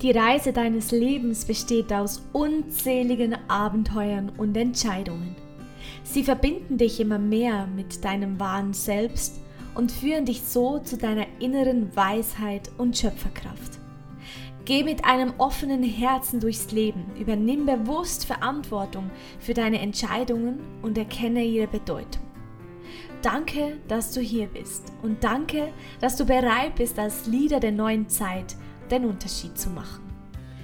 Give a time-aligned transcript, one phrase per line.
[0.00, 5.34] Die Reise deines Lebens besteht aus unzähligen Abenteuern und Entscheidungen.
[6.04, 9.40] Sie verbinden dich immer mehr mit deinem wahren Selbst
[9.74, 13.80] und führen dich so zu deiner inneren Weisheit und Schöpferkraft.
[14.64, 19.10] Geh mit einem offenen Herzen durchs Leben, übernimm bewusst Verantwortung
[19.40, 22.22] für deine Entscheidungen und erkenne ihre Bedeutung.
[23.22, 28.08] Danke, dass du hier bist und danke, dass du bereit bist, als Leader der neuen
[28.08, 28.54] Zeit
[28.88, 30.08] den Unterschied zu machen.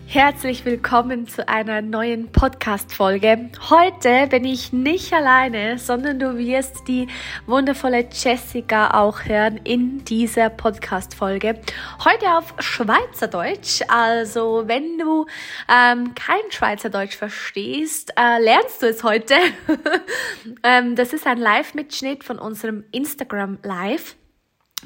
[0.06, 3.50] Herzlich willkommen zu einer neuen Podcast-Folge.
[3.68, 7.08] Heute bin ich nicht alleine, sondern du wirst die
[7.46, 11.58] wundervolle Jessica auch hören in dieser Podcast-Folge.
[12.04, 13.80] Heute auf Schweizerdeutsch.
[13.88, 15.26] Also, wenn du
[15.68, 19.34] ähm, kein Schweizerdeutsch verstehst, äh, lernst du es heute.
[20.62, 24.14] ähm, das ist ein Live-Mitschnitt von unserem Instagram Live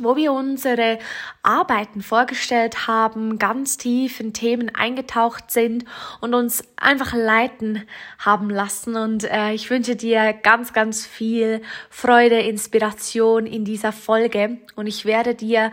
[0.00, 0.98] wo wir unsere
[1.42, 5.84] Arbeiten vorgestellt haben, ganz tief in Themen eingetaucht sind
[6.20, 7.84] und uns einfach leiten
[8.18, 8.96] haben lassen.
[8.96, 14.58] Und äh, ich wünsche dir ganz, ganz viel Freude, Inspiration in dieser Folge.
[14.76, 15.72] Und ich werde dir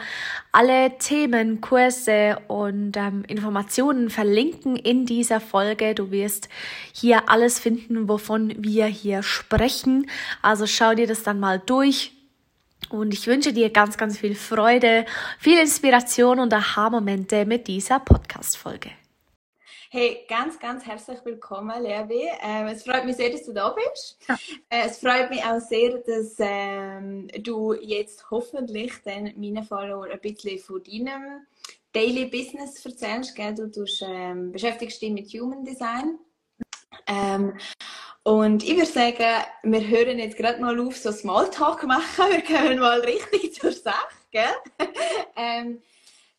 [0.51, 5.93] alle Themen, Kurse und ähm, Informationen verlinken in dieser Folge.
[5.93, 6.49] Du wirst
[6.93, 10.09] hier alles finden, wovon wir hier sprechen.
[10.41, 12.14] Also schau dir das dann mal durch
[12.89, 15.05] und ich wünsche dir ganz, ganz viel Freude,
[15.39, 18.91] viel Inspiration und Aha-Momente mit dieser Podcast-Folge.
[19.91, 22.27] Hey, ganz, ganz herzlich willkommen, Levi.
[22.43, 24.17] Ähm, es freut mich sehr, dass du da bist.
[24.27, 24.35] Ja.
[24.69, 30.19] Äh, es freut mich auch sehr, dass ähm, du jetzt hoffentlich dann meinen Followern ein
[30.19, 31.45] bisschen von deinem
[31.93, 33.35] Daily Business erzählst.
[33.35, 33.55] Gell?
[33.55, 36.19] Du tust, ähm, beschäftigst dich mit Human Design.
[37.07, 37.57] Ähm,
[38.23, 42.25] und ich würde sagen, wir hören jetzt gerade mal auf, so Smalltalk machen.
[42.31, 44.49] Wir kommen mal richtig zur Sache, gell?
[45.35, 45.79] ähm,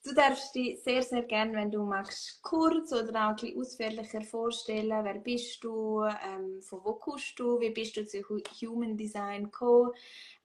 [0.05, 5.05] du darfst dich sehr, sehr gerne, wenn du magst, kurz oder auch ein ausführlicher vorstellen.
[5.05, 6.03] Wer bist du?
[6.03, 7.61] Ähm, von wo kommst du?
[7.61, 8.21] Wie bist du zu
[8.63, 9.93] Human Design gekommen?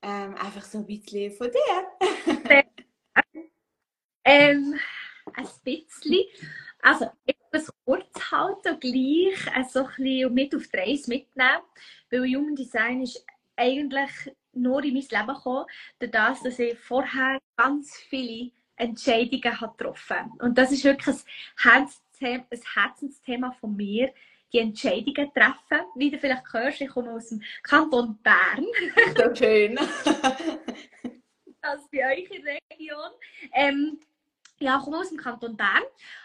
[0.03, 2.13] Ähm, einfach so ein bisschen von dir.
[4.25, 4.75] ähm,
[5.33, 6.25] ein bisschen.
[6.83, 7.07] Also,
[7.51, 11.61] es kurz halten und gleich äh, so ein bisschen mit auf die Reise mitnehmen.
[12.09, 13.25] Weil Human Design ist
[13.55, 14.11] eigentlich
[14.53, 15.65] nur in mein Leben gekommen,
[15.99, 21.15] dadurch, dass ich vorher ganz viele Entscheidungen habe getroffen Und das ist wirklich
[21.63, 24.11] ein, Herzthema, ein Herzensthema von mir,
[24.51, 25.85] die Entscheidungen treffen.
[25.95, 28.65] Wie du vielleicht hörst, ich komme aus dem Kanton Bern.
[29.15, 29.75] So schön.
[31.61, 33.11] das ist bei euch in der Region.
[33.53, 33.99] Ähm,
[34.61, 35.83] ja, ich komme aus dem Kanton Bern,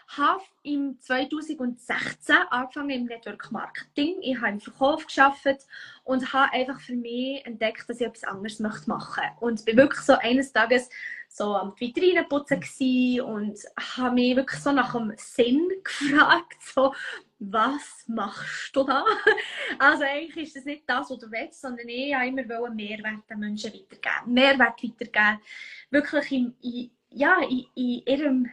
[0.09, 4.17] habe im 2016 angefangen im Network Marketing.
[4.21, 5.65] Ich habe im Verkauf geschafft
[6.03, 9.21] und habe einfach für mich entdeckt, dass ich etwas anderes machen möchte.
[9.39, 10.89] Und bin wirklich so eines Tages
[11.29, 12.61] so am Vitrine putzen
[13.21, 13.59] und
[13.97, 16.93] habe mich wirklich so nach dem Sinn gefragt, so,
[17.39, 19.03] was machst du da?
[19.79, 23.39] Also eigentlich ist das nicht das, was du willst, sondern ich wollte immer Mehrwert den
[23.39, 24.33] Menschen weitergeben.
[24.33, 25.39] Mehrwert weitergeben.
[25.91, 28.49] Wirklich in, in ja, in, in ihrem,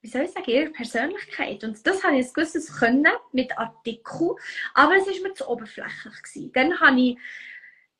[0.00, 1.64] wie soll ich sagen, ihrer Persönlichkeit.
[1.64, 4.36] Und das habe ich ein gewisses Können mit Artikeln,
[4.74, 6.22] aber es war mir zu oberflächlich.
[6.22, 6.52] Gewesen.
[6.52, 7.18] Dann habe ich,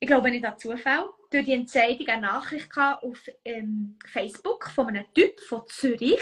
[0.00, 5.04] ich glaube nicht an Zufall, durch die Entscheidung eine Nachricht auf ähm, Facebook von einem
[5.12, 6.20] Typ von Zürich.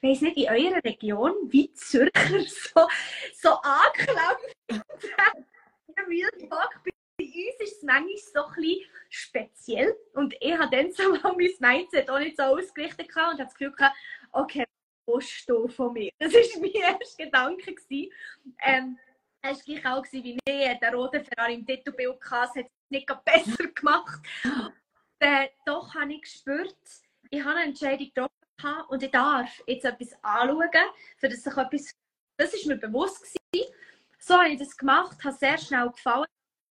[0.00, 2.10] Ich weiß nicht, in eurer Region, wie Zürcher
[2.46, 2.88] so,
[3.34, 4.56] so angeklagt
[6.08, 6.90] Real Talk bei
[7.46, 8.76] uns ist es manchmal so ein
[9.08, 9.96] speziell.
[10.14, 13.54] Und ich habe dann so mal mein Mindset auch nicht so ausgerichtet und habe das
[13.54, 13.96] Gefühl gehabt,
[14.32, 14.64] okay,
[15.06, 16.10] was du von mir?
[16.18, 17.74] Das war mein erster Gedanke.
[18.62, 18.98] Ähm,
[19.40, 23.68] es war auch wie ich, der rote Ferrari im Titelbild hatte, hat es nicht besser
[23.68, 24.20] gemacht.
[25.20, 26.76] äh, doch habe ich gespürt,
[27.30, 30.70] ich habe eine Entscheidung getroffen und ich darf jetzt etwas anschauen,
[31.16, 31.94] für das ich etwas,
[32.36, 33.72] das ist mir bewusst gewesen.
[34.18, 36.26] So habe ich das gemacht, habe sehr schnell gefallen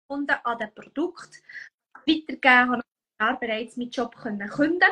[0.07, 1.41] gefunden an dem Produkt.
[2.06, 2.81] Weitergegeben
[3.19, 4.91] habe ich bereits meinen Job können künden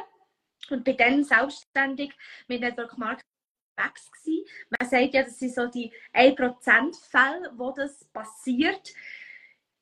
[0.70, 2.14] und bin dann selbstständig
[2.48, 3.30] mit Network Marketing
[3.78, 4.46] unterwegs gewesen.
[4.78, 8.94] Man sagt ja, das sind so die 1% Fälle, wo das passiert.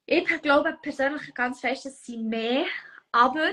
[0.06, 2.66] Ich glaube persönlich ganz fest, es sind mehr,
[3.12, 3.52] aber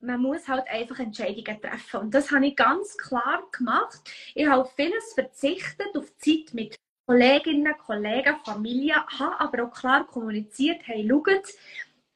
[0.00, 2.00] man muss halt einfach Entscheidungen treffen.
[2.00, 4.00] Und das habe ich ganz klar gemacht.
[4.34, 10.80] Ich habe vieles verzichtet, auf Zeit mit Kolleginnen, Kollegen, Familie, habe aber auch klar kommuniziert,
[10.84, 11.48] hey, schaut,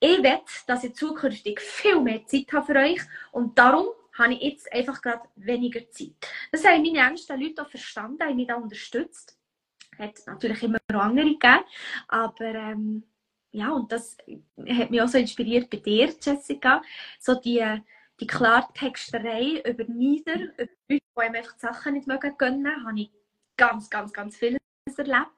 [0.01, 3.01] ich will, dass ich zukünftig viel mehr Zeit habe für euch
[3.33, 6.15] und darum habe ich jetzt einfach gerade weniger Zeit.
[6.51, 9.37] Das haben meine engsten Leute auch verstanden, haben mich da unterstützt.
[9.99, 11.65] Hat natürlich immer noch andere gegeben,
[12.07, 13.05] aber ähm,
[13.51, 14.17] ja, und das
[14.69, 16.83] hat mich auch so inspiriert bei dir, Jessica,
[17.19, 17.65] so die,
[18.21, 23.11] die Klartexterei über Nieder, über Leute, die einem einfach die Sachen nicht mögen habe ich
[23.57, 24.59] ganz, ganz, ganz vieles
[24.99, 25.31] erlebt.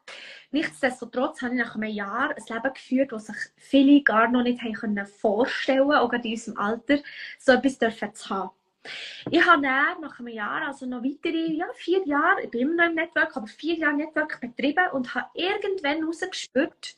[0.51, 4.61] Nichtsdestotrotz habe ich nach einem Jahr ein Leben geführt, das sich viele gar noch nicht
[4.63, 6.99] haben vorstellen konnten, auch in unserem Alter,
[7.39, 7.79] so etwas
[8.15, 8.51] zu haben.
[9.31, 12.77] Ich habe dann nach einem Jahr, also noch weitere ja, vier Jahre, ich bin immer
[12.77, 16.97] noch im Network, aber vier Jahre Network betrieben und habe irgendwann herausgespürt,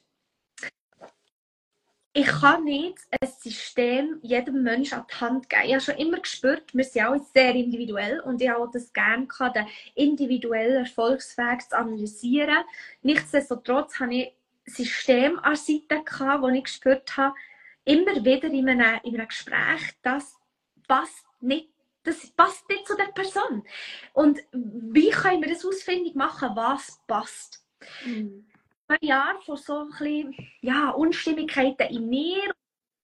[2.14, 5.62] ich kann nicht ein System jedem Menschen an die Hand geben.
[5.64, 9.26] Ich habe schon immer gespürt, wir sind alle sehr individuell und ich habe das gerne
[9.26, 12.64] gehabt, den individuellen Erfolgsweg zu analysieren.
[13.02, 14.32] Nichtsdestotrotz habe ich
[14.66, 17.34] System an Seite gehabt, wo ich gespürt habe,
[17.84, 20.36] immer wieder in einem, in einem Gespräch, das
[20.86, 21.68] passt nicht
[22.04, 23.62] das passt nicht zu der Person.
[24.12, 27.64] Und wie können wir das ausfindig machen, was passt?
[28.04, 28.44] Mhm
[28.92, 32.54] zwei Jahren von so ein bisschen, ja, Unstimmigkeiten in mir.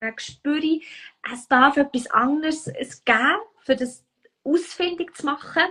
[0.01, 0.87] Dann spüre ich,
[1.31, 2.65] es darf etwas anderes
[3.05, 4.05] geben, für das
[4.43, 5.63] ausfindig zu machen.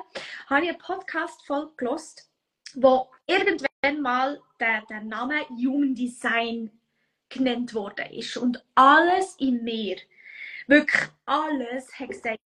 [0.48, 2.30] Habe ich einen Podcast voll gelost,
[2.74, 6.70] wo irgendwann mal der, der Name Human Design
[7.28, 8.36] genannt worden ist.
[8.36, 9.96] Und alles in mir,
[10.66, 12.40] wirklich alles, hat gesagt,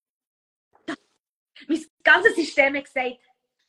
[1.68, 3.18] mein ganzes System hat gesagt,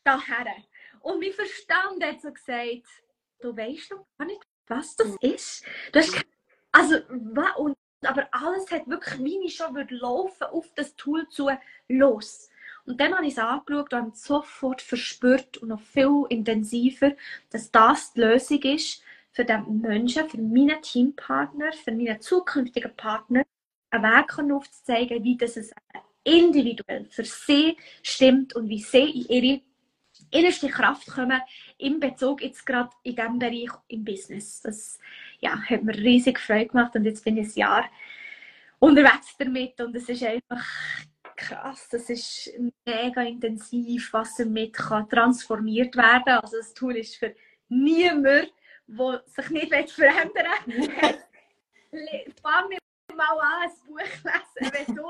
[0.04, 0.56] daher.
[1.02, 3.03] Und mein Verstand hat so gesagt,
[3.44, 5.66] du weißt noch gar nicht, was das ist.
[5.92, 6.26] Du hast
[6.72, 6.98] also,
[7.58, 11.50] und, aber alles hat wirklich, wie ich schon würde laufen, auf das Tool zu
[11.88, 12.50] los.
[12.86, 17.14] Und dann habe ich es angeschaut und habe sofort verspürt und noch viel intensiver,
[17.52, 23.44] dass das die Lösung ist für den Menschen, für meinen Teampartner, für meinen zukünftigen Partner,
[23.92, 25.58] einen Weg aufzuzeigen, wie das
[26.24, 29.62] individuell für sie stimmt und wie sie in ihre
[30.34, 31.42] innerste Kraft kommen
[31.78, 34.62] in Bezug jetzt gerade in diesem Bereich im Business.
[34.62, 35.00] Das
[35.40, 37.86] ja, hat mir riesig Freude gemacht und jetzt bin ich ein Jahr
[38.80, 40.66] unterwegs damit und es ist einfach
[41.36, 42.52] krass, es ist
[42.86, 46.40] mega intensiv, was damit kann transformiert werden kann.
[46.40, 47.36] Also das Tool ist für
[47.70, 48.50] niemanden,
[48.88, 50.90] der sich nicht verändern will.
[52.42, 52.70] Fang
[53.16, 55.04] mal an, ein Buch lesen, wenn du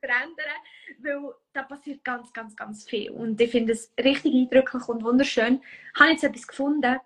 [0.00, 0.60] verändern,
[1.00, 3.10] weil da passiert ganz, ganz, ganz viel.
[3.10, 5.60] Und ich finde es richtig eindrücklich und wunderschön.
[5.94, 6.98] Ich habe jetzt etwas gefunden,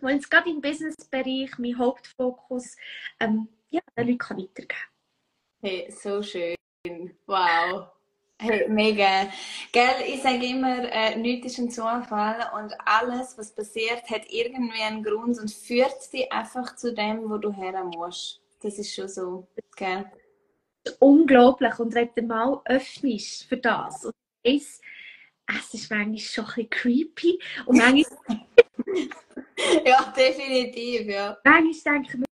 [0.00, 2.76] wo jetzt gerade im Businessbereich mein Hauptfokus
[3.20, 4.88] ähm, ja, den Leuten weitergeben kann.
[5.62, 6.54] Hey, so schön.
[7.26, 7.88] Wow.
[8.38, 9.28] Hey, mega.
[9.72, 14.82] Gell, ich sage immer, äh, nichts ist ein Zufall und alles, was passiert, hat irgendwie
[14.82, 18.40] einen Grund und führt dich einfach zu dem, wo du her musst.
[18.60, 19.46] Das ist schon so.
[19.76, 20.10] Gell?
[20.98, 21.78] Unglaublich.
[21.78, 24.14] Und wenn du mal öffnest für das und
[24.44, 24.82] weißt,
[25.46, 28.46] es ist manchmal schon ein bisschen creepy und manchmal...
[29.84, 31.36] ja, definitiv, ja.
[31.44, 32.26] Manchmal denke ich mir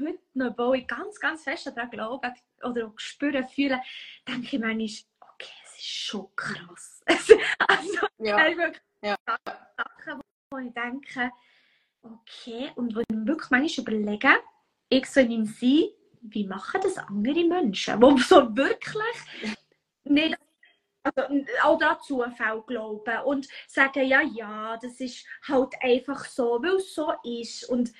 [0.00, 2.32] heute noch, wo ich ganz, ganz fest daran glaube
[2.62, 3.80] oder auch spüren, fühlen,
[4.26, 7.02] denke ich manchmal, okay, es ist schon krass.
[7.06, 8.48] also, ja.
[9.02, 9.16] ja.
[9.26, 10.20] Sachen,
[10.50, 11.30] wo ich denke,
[12.02, 14.30] okay, und wo ich mir wirklich manchmal überlege,
[14.88, 15.88] ich so in meinem Sein,
[16.20, 19.16] wie machen das andere Menschen, die so wirklich
[20.04, 20.36] nicht
[21.02, 21.22] also,
[21.62, 26.94] auch dazu Zufall glauben und sagen, ja, ja, das ist halt einfach so, weil es
[26.94, 27.64] so ist.
[27.64, 27.92] Und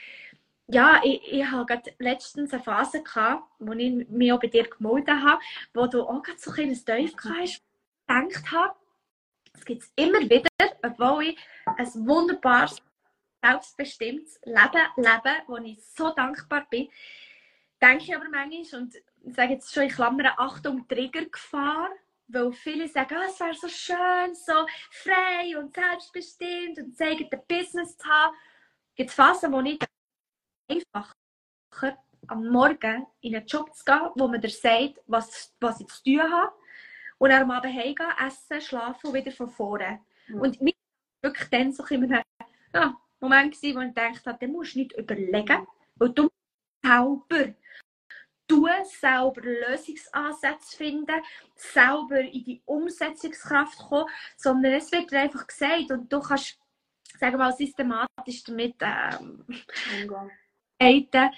[0.66, 4.68] ja, ich, ich habe gerade letztens eine Phase gehabt, wo ich mich auch bei dir
[4.68, 5.40] gemeldet habe,
[5.72, 7.62] wo du auch gerade so ein kleines Teufel hast,
[8.06, 8.74] gedacht habe,
[9.54, 10.48] es gibt es immer wieder,
[10.82, 12.82] obwohl ich ein wunderbares,
[13.42, 16.88] selbstbestimmtes Leben lebe, wo ich so dankbar bin,
[17.80, 18.94] denke ich aber manchmal, und
[19.34, 21.90] sage jetzt schon in Klammern, Achtung, Triggergefahr,
[22.28, 27.42] weil viele sagen, oh, es wäre so schön, so frei und selbstbestimmt und zeigen ein
[27.48, 28.36] Business zu haben.
[28.94, 29.84] Gibt es Phasen, wo nicht
[30.68, 31.14] einfacher
[32.26, 36.02] am Morgen in einen Job zu gehen, wo man dir sagt, was, was ich zu
[36.04, 36.52] tun habe,
[37.18, 40.00] und dann am Abend heimgehen, essen, schlafen und wieder von vorne.
[40.28, 40.40] Mhm.
[40.40, 40.72] Und mir
[41.22, 42.24] war wirklich dann so ein
[42.74, 46.30] ja, Moment, gewesen, wo ich gedacht habe, den musst du nicht überlegen, weil du
[46.82, 47.54] selber
[48.50, 51.22] tun, selber Lösungsansätze finden,
[51.54, 56.58] selber in die Umsetzungskraft kommen, sondern es wird dir einfach gesagt und du kannst,
[57.18, 59.44] sagen wir mal, systematisch damit ähm,
[60.80, 61.30] umgehen.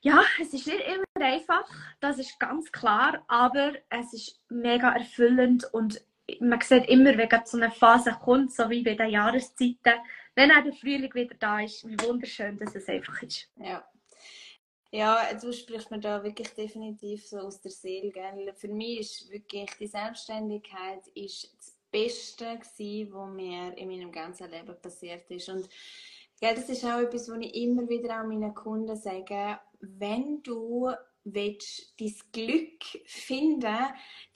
[0.00, 5.64] Ja, es ist nicht immer einfach, das ist ganz klar, aber es ist mega erfüllend
[5.72, 6.00] und
[6.40, 10.00] man sieht immer, wenn so eine Phase kommt, so wie bei den Jahreszeiten,
[10.36, 13.50] wenn auch der Frühling wieder da ist, wie wunderschön dass es einfach ist.
[13.56, 13.84] Ja,
[14.90, 18.10] ja, du sprichst mir da wirklich definitiv so aus der Seele.
[18.10, 18.52] Gell?
[18.54, 24.50] Für mich ist wirklich die Selbstständigkeit ist das Beste gewesen, was mir in meinem ganzen
[24.50, 25.48] Leben passiert ist.
[25.48, 25.68] Und
[26.40, 29.58] gell, das ist auch etwas, was ich immer wieder auch meinen Kunden sage.
[29.80, 30.90] Wenn du
[31.34, 33.76] willst dein Glück finden,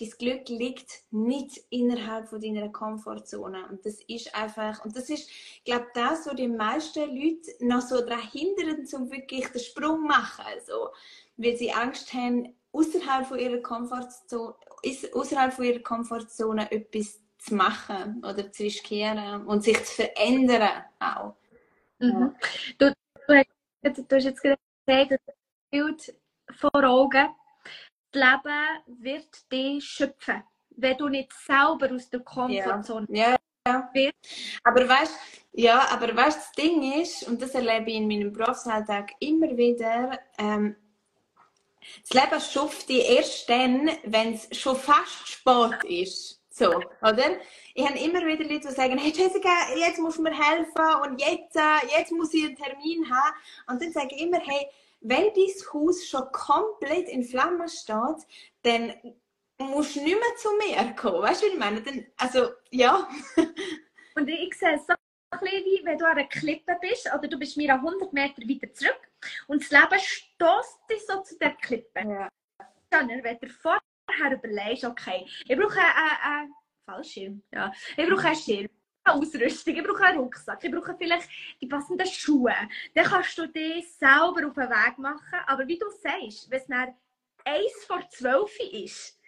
[0.01, 3.67] dein Glück liegt nicht innerhalb von deiner Komfortzone.
[3.69, 7.81] Und das ist einfach, und das ist, ich glaube, das, was die meisten Leute noch
[7.81, 10.45] so daran hindern, um wirklich den Sprung zu machen.
[10.47, 10.91] Also,
[11.37, 14.55] weil sie Angst haben, außerhalb von ihrer Komfortzone,
[15.13, 21.35] außerhalb von ihrer Komfortzone etwas zu machen oder zu riskieren und sich zu verändern auch.
[21.99, 22.35] Mhm.
[22.79, 22.93] Du,
[23.27, 25.19] du, hast, du hast jetzt gesagt, das
[25.71, 26.15] Bild
[26.53, 27.29] vor Augen.
[28.11, 33.37] Das Leben wird dich schöpfen, wenn du nicht selber aus der Komfortzone ja.
[33.67, 33.91] ja.
[33.95, 34.11] ja.
[34.65, 35.15] Aber weißt
[35.55, 40.19] ja, aber weißt, das Ding ist, und das erlebe ich in meinem Berufsalltag immer wieder,
[40.39, 40.77] ähm,
[42.09, 46.41] das Leben schafft dich erst dann, wenn es schon fast Sport ist.
[46.49, 47.39] So, oder?
[47.75, 51.21] Ich habe immer wieder Leute, die sagen, hey Jessica, jetzt musst du mir helfen und
[51.21, 53.35] jetzt, äh, jetzt muss ich einen Termin haben.
[53.69, 54.67] Und dann sage ich immer, hey,
[55.03, 58.27] wenn dein Haus schon komplett in Flammen steht,
[58.63, 58.95] dann
[59.59, 61.23] musst du nicht mehr zu mir kommen.
[61.23, 61.83] Weißt du, wie ich meine?
[61.83, 63.09] Dann, also, ja.
[64.17, 67.29] und ich sehe es so ein bisschen wie, wenn du an einer Klippe bist oder
[67.29, 69.11] du bist mir 100 Meter weiter zurück
[69.47, 72.01] und das Leben stößt dich so zu der Klippe.
[72.01, 72.29] Ja.
[72.91, 76.55] Dann, wenn du vorher überlegst, okay, ich brauche einen, einen
[76.85, 77.73] Fallschirm, ja.
[77.97, 78.69] ich brauche einen Schirm,
[79.05, 81.29] Ausrüstung, ich brauche einen Rucksack, ich brauche vielleicht
[81.61, 82.55] die passenden Schuhe.
[82.95, 85.39] Dann kannst du dich selber auf den Weg machen.
[85.47, 86.95] Aber wie du sagst, wenn es dann
[87.45, 89.19] eins vor zwölf ist,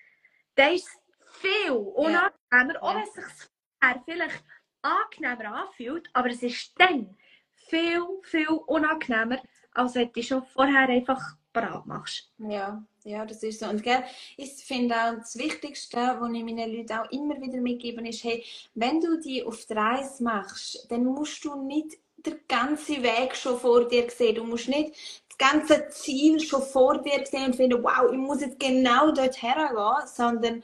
[0.54, 2.82] dann ist es viel unangenehmer, ja.
[2.82, 4.44] auch wenn es sich vielleicht
[4.82, 7.16] angenehmer anfühlt, aber es ist dann
[7.54, 12.32] viel, viel unangenehmer, als wenn du schon vorher einfach bereit machst.
[12.38, 13.66] Ja, ja, das ist so.
[13.66, 14.02] Und gell,
[14.36, 18.42] ich finde auch das Wichtigste, was ich meinen Leuten auch immer wieder mitgebe, ist, hey,
[18.74, 23.58] wenn du die auf die Reise machst, dann musst du nicht den ganzen Weg schon
[23.60, 24.36] vor dir sehen.
[24.36, 24.94] Du musst nicht
[25.28, 29.42] das ganze Ziel schon vor dir sehen und finden, wow, ich muss jetzt genau dort
[29.42, 30.62] hergehen, sondern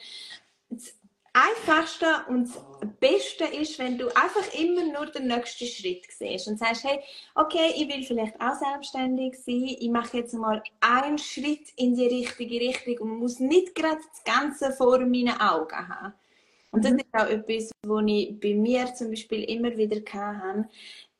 [1.32, 2.58] Einfachste und das
[3.00, 7.00] Beste ist, wenn du einfach immer nur den nächsten Schritt siehst und sagst, hey,
[7.34, 12.06] okay, ich will vielleicht auch selbstständig sein, ich mache jetzt mal einen Schritt in die
[12.06, 16.12] richtige Richtung und muss nicht gerade das Ganze vor meinen Augen haben.
[16.70, 16.98] Und das mhm.
[16.98, 20.68] ist auch etwas, was ich bei mir zum Beispiel immer wieder hatte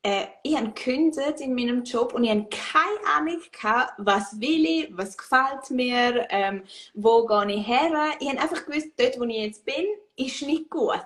[0.03, 4.65] äh, ich habe gekündigt in meinem Job und ich habe keine Ahnung gehabt, was will
[4.65, 6.63] ich, was gefällt mir, ähm,
[6.95, 7.91] wo gehe ich her.
[8.19, 11.05] Ich habe einfach gewusst, dort, wo ich jetzt bin, ist nicht gut.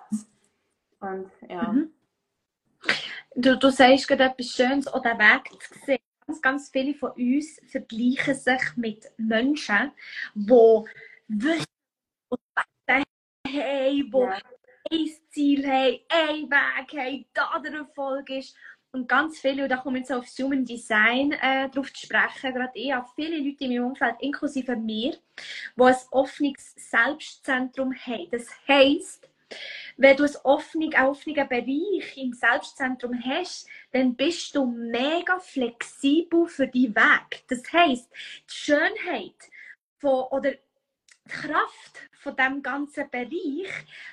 [1.04, 1.72] Und, ja.
[1.72, 1.92] Mhm.
[3.36, 5.98] Du, du sagst gerade etwas Schönes, den Weg zu sehen.
[6.26, 9.92] Ganz, ganz viele von uns vergleichen sich mit Menschen,
[10.34, 10.50] die
[11.28, 11.64] wissen,
[12.30, 12.36] wo
[13.48, 14.40] haben, die ja.
[14.90, 18.56] ein Ziel haben, ein Weg haben, da der Erfolg ist.
[18.92, 22.78] Und ganz viele, und da kommen jetzt auf Human Design äh, drauf zu sprechen, gerade
[22.78, 25.16] ich habe viele Leute in meinem Umfeld, inklusive mir,
[25.76, 28.28] die ein offenes Selbstzentrum haben.
[28.30, 29.28] Das heisst,
[29.96, 36.66] wenn du einen offenen, offenen Bereich im Selbstzentrum hast, dann bist du mega flexibel für
[36.66, 37.44] deinen Weg.
[37.48, 39.50] Das heisst, die Schönheit
[39.98, 43.70] von, oder die Kraft von diesem ganzen Bereich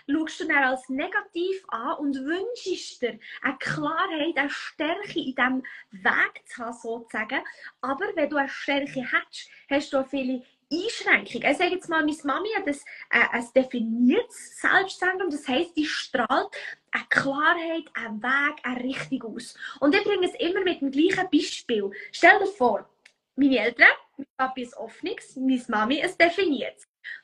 [0.07, 5.63] schaust du dann als negativ an und wünschst dir eine Klarheit, eine Stärke in diesem
[5.91, 7.41] Weg zu haben, sozusagen.
[7.81, 11.51] Aber wenn du eine Stärke hast, hast du auch viele Einschränkungen.
[11.51, 12.75] Ich sage jetzt mal, meine Mami hat ein,
[13.10, 16.50] äh, ein definiertes Selbstzentrum, das heisst, die strahlt
[16.92, 19.56] eine Klarheit, einen Weg, eine Richtung aus.
[19.80, 21.92] Und ich bringe es immer mit dem gleichen Beispiel.
[22.12, 22.90] Stell dir vor,
[23.36, 23.88] meine Eltern,
[24.18, 26.78] mein Papi ist offenes, meine Mami ist definiert.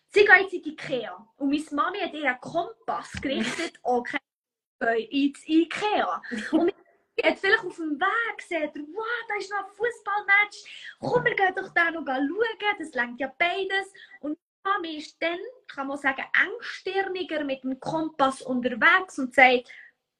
[0.09, 4.17] Sie geht jetzt in die Ikea und meine Mami hat ihr einen Kompass gerichtet, okay,
[5.09, 6.21] ins Ikea.
[6.51, 6.73] Und
[7.23, 11.55] hat vielleicht auf dem Weg gesehen, wow, da ist noch ein Fußballmatch, komm, wir gehen
[11.55, 13.93] doch da noch schauen, das lenkt ja beides.
[14.21, 19.69] Und Mami ist dann, kann man sagen, engstirniger mit dem Kompass unterwegs und sagt,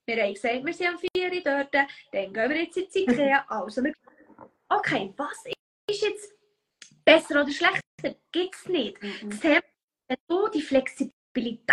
[0.06, 3.46] wir haben gesagt, wir sind am 4 dort, dann gehen wir jetzt ins Ikea.
[3.50, 3.84] Also,
[4.70, 5.44] okay, was
[5.90, 6.34] ist jetzt
[7.04, 7.82] besser oder schlechter?
[8.32, 9.02] Gibt es nicht.
[9.02, 9.30] Mhm.
[9.30, 9.62] Das Thema
[10.08, 11.68] wenn du die Flexibilität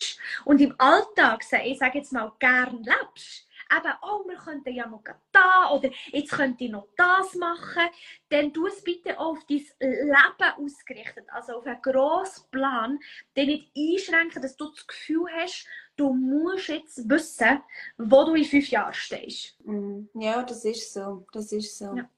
[0.00, 4.86] hast und im Alltag, ich sage jetzt mal, gern lebst, eben, oh, wir könnten ja
[4.86, 7.88] noch da oder jetzt könnte ich noch das machen,
[8.28, 12.98] dann tu es bitte auf dein Leben ausgerichtet, also auf einen grossen Plan,
[13.36, 17.62] den nicht einschränken, dass du das Gefühl hast, du musst jetzt wissen,
[17.98, 19.56] wo du in fünf Jahren stehst.
[19.64, 20.08] Mhm.
[20.14, 21.96] Ja, das ist so, das ist so.
[21.96, 22.10] Ja,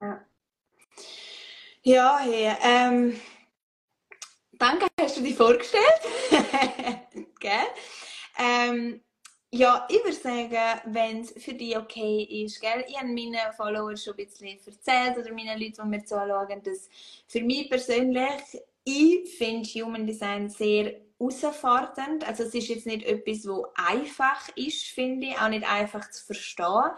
[0.00, 0.26] ja.
[1.82, 3.20] ja hey, ähm,
[4.52, 5.84] danke, hast du dich vorgestellt.
[7.40, 7.66] Gell?
[8.38, 9.02] Ähm,
[9.52, 12.84] Ja, ich würde sagen, wenn es für dich okay ist, gell?
[12.86, 16.88] ich habe meinen Followern schon ein bisschen erzählt oder meinen Leuten, die mir zuschauen, dass
[17.26, 22.26] für mich persönlich, ich finde Human Design sehr herausfordernd.
[22.28, 26.24] Also es ist jetzt nicht etwas, wo einfach ist, finde ich, auch nicht einfach zu
[26.24, 26.92] verstehen.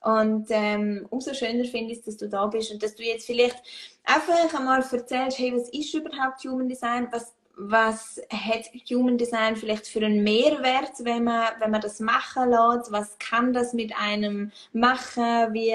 [0.00, 3.26] Und ähm, umso schöner finde ich es, dass du da bist und dass du jetzt
[3.26, 3.56] vielleicht
[4.04, 7.08] einfach einmal erzählst, hey, was ist überhaupt Human Design?
[7.10, 12.50] Was was hat Human Design vielleicht für einen Mehrwert, wenn man, wenn man das machen
[12.50, 12.92] lässt?
[12.92, 15.54] Was kann das mit einem machen?
[15.54, 15.74] Wie,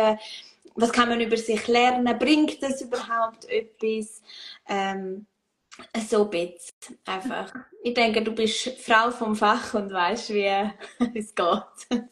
[0.75, 2.17] was kann man über sich lernen?
[2.19, 4.21] Bringt das überhaupt etwas?
[4.69, 5.25] Ähm,
[6.07, 6.59] so bitte
[7.05, 7.51] einfach.
[7.81, 10.45] Ich denke, du bist Frau vom Fach und weißt, wie
[11.15, 12.03] es geht.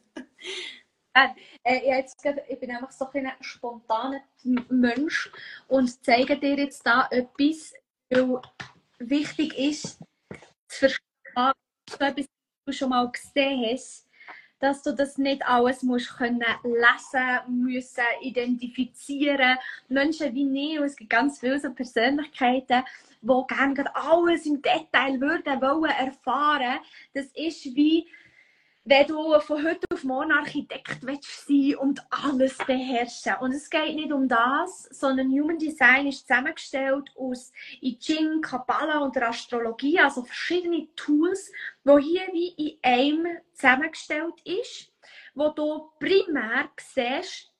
[1.14, 2.04] Äh,
[2.48, 4.22] ich bin einfach so ein spontaner
[4.70, 5.32] Mensch
[5.68, 7.74] und zeige dir jetzt da etwas,
[8.10, 8.42] weil
[9.00, 10.00] wichtig ist,
[10.68, 11.54] zu verstehen,
[11.98, 12.14] was
[12.66, 14.08] du schon mal gesehen hast,
[14.60, 19.58] dass du das nicht alles musst können lesen müssen, identifizieren.
[19.88, 22.84] Menschen wie ich, es gibt ganz viele so Persönlichkeiten,
[23.22, 26.80] die gerne alles im Detail würden wollen erfahren.
[27.14, 28.08] Das ist wie
[28.90, 33.36] wenn du von heute auf morgen Architekt willst sein und alles beherrschen.
[33.40, 37.52] Und es geht nicht um das, sondern Human Design ist zusammengestellt aus
[37.84, 41.52] I Ching, Kabbalah und der Astrologie, also verschiedene Tools,
[41.84, 44.92] wo hier wie in einem zusammengestellt ist,
[45.36, 47.54] wo du primär siehst,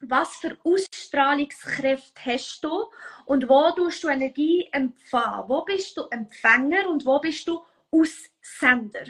[0.00, 2.86] was für Ausstrahlungskräfte hast du
[3.26, 5.48] und wo tust du Energie empfangen.
[5.48, 7.62] Wo bist du Empfänger und wo bist du
[7.92, 9.04] Aussender.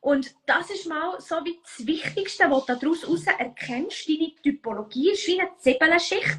[0.00, 4.08] Und das ist mal so wie das Wichtigste, was du daraus heraus erkennst.
[4.08, 6.38] Deine Typologie ist wie eine Zibbelenschicht.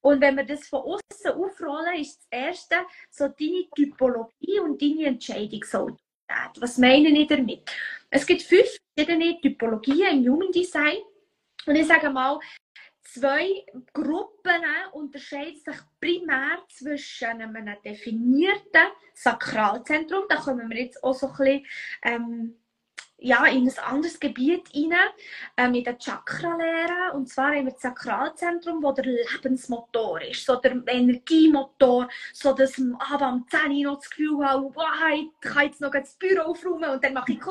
[0.00, 2.76] Und wenn wir das von außen aufrollen, ist das erste
[3.10, 6.00] so deine Typologie und deine Entscheidungsautorität.
[6.60, 7.70] Was meine ich damit?
[8.10, 10.98] Es gibt fünf verschiedene Typologien im Human Design.
[11.66, 12.38] Und ich sage mal,
[13.12, 14.62] zwei Gruppen
[14.92, 21.66] unterscheiden sich primär zwischen einem definierten Sakralzentrum, da kommen wir jetzt auch so ein bisschen
[22.02, 22.56] ähm,
[23.20, 24.94] ja, in ein anderes Gebiet rein,
[25.56, 27.14] ähm, in der Chakra-Lehre.
[27.14, 32.78] Und zwar haben wir das Sakralzentrum, wo der Lebensmotor ist, so der Energiemotor, so dass
[32.78, 36.42] ich am 10 Uhr noch das Gefühl habe, wow, ich kann jetzt noch das Büro
[36.42, 37.44] aufräumen und dann mache ich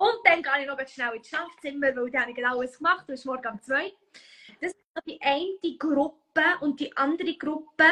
[0.00, 3.04] und dann gehe ich noch schnell ins Schlafzimmer, weil dann habe ich genau alles gemacht,
[3.08, 4.37] das ist morgen um 2 das ist
[5.06, 7.84] die eine Gruppe und die andere Gruppe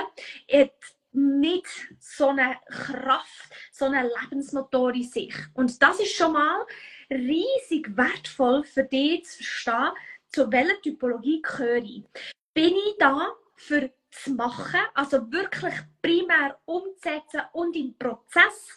[0.51, 0.73] hat
[1.12, 1.66] nicht
[1.99, 5.35] so eine Kraft, so einen Lebensmotor in sich.
[5.55, 6.66] Und das ist schon mal
[7.11, 9.92] riesig wertvoll für dich zu verstehen,
[10.29, 12.05] zu welcher Typologie gehöre ich.
[12.53, 18.77] Bin ich da für zu machen, also wirklich primär umzusetzen und im Prozess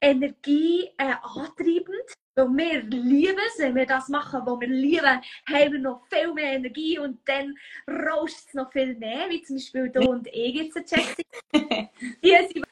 [0.00, 5.72] Energie äh, antreibend, weil wir lieben es, wenn wir das machen, was wir lieben, haben
[5.72, 7.54] wir noch viel mehr Energie und dann
[7.88, 11.24] rauscht es noch viel mehr, wie zum Beispiel du und ich jetzt checken.
[12.22, 12.64] Die sind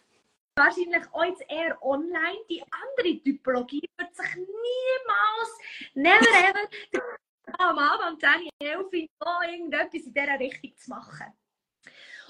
[0.56, 2.38] wahrscheinlich auch jetzt eher online.
[2.48, 5.58] Die andere Typologie wird sich niemals,
[5.94, 7.18] never ever,
[7.58, 11.32] am Abend um 10 11 Uhr irgendetwas in dieser Richtung zu machen.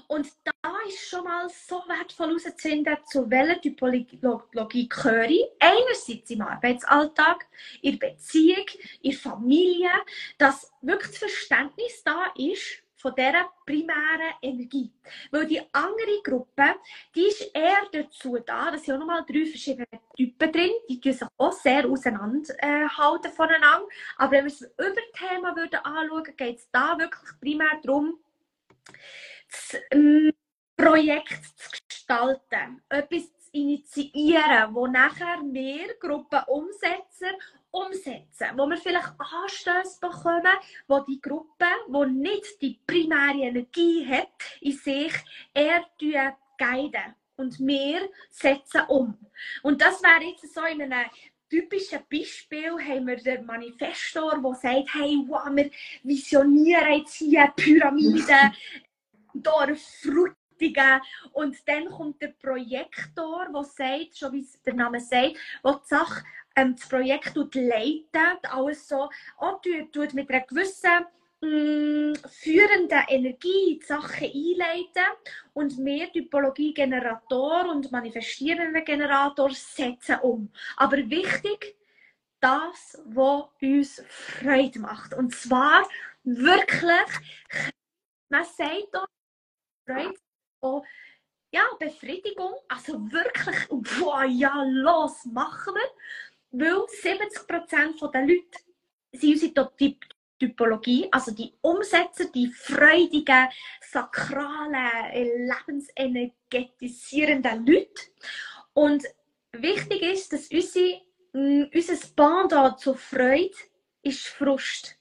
[0.08, 5.44] Und da ist schon mal so wertvoll herauszufinden, zu welcher Typologie gehöre ich.
[5.60, 7.46] Einerseits im Arbeitsalltag,
[7.82, 8.64] in der Beziehung,
[9.02, 9.90] in der Familie,
[10.38, 14.90] dass wirklich das Verständnis da ist, von dieser primären Energie.
[15.30, 16.74] Weil die andere Gruppe,
[17.14, 21.12] die ist eher dazu da, dass sind auch nochmal drei verschiedene Typen drin, die tun
[21.12, 23.86] sich auch sehr auseinanderhalten voneinander.
[24.16, 28.18] Aber wenn wir es über Thema anschauen würden, geht es da wirklich primär darum,
[29.50, 30.32] das ähm,
[30.76, 37.32] Projekt zu gestalten, etwas zu initiieren, wo nachher mehr Gruppenumsetzer
[37.70, 40.56] umsetzen, wo wir vielleicht Anstöße bekommen,
[40.86, 44.28] wo die Gruppe, wo nicht die primäre Energie hat,
[44.60, 45.12] in sich
[45.52, 45.84] eher
[46.58, 49.16] guiden und wir setzen um.
[49.62, 51.10] Und das wäre jetzt so in einem
[51.48, 55.70] typischen Beispiel haben wir den Manifestor, der sagt, hey, wow, wir
[56.02, 58.54] visionieren jetzt hier Pyramiden,
[59.42, 59.80] Dorf.
[61.32, 66.24] Und dann kommt der Projektor, der sagt, schon wie der Name sagt, der die Sache,
[66.56, 71.06] ähm, das Projekt leitet, alles so, auch tut, mit einer gewissen
[71.40, 75.12] mh, mm, führenden Energie die Sachen einleiten
[75.54, 80.50] und wir Typologie-Generator und manifestierenden Generator setzen um.
[80.76, 81.76] Aber wichtig,
[82.40, 85.14] das, was uns Freude macht.
[85.14, 85.88] Und zwar
[86.24, 87.08] wirklich,
[88.28, 89.06] man sagt doch,
[89.88, 90.14] Freude
[90.60, 90.84] und
[91.50, 92.54] ja, Befriedigung.
[92.68, 95.90] Also wirklich, wow, ja, los, machen wir.
[96.50, 98.58] Weil 70% der Leute
[99.12, 100.04] sind unsere Typ
[100.38, 103.48] Typologie, also die Umsetzer, die freudigen,
[103.80, 108.02] sakralen, lebensenergetisierenden Leute.
[108.72, 109.02] Und
[109.52, 111.00] wichtig ist, dass unsere,
[111.32, 113.50] unser Pendant zur Freude
[114.02, 114.96] ist Frust.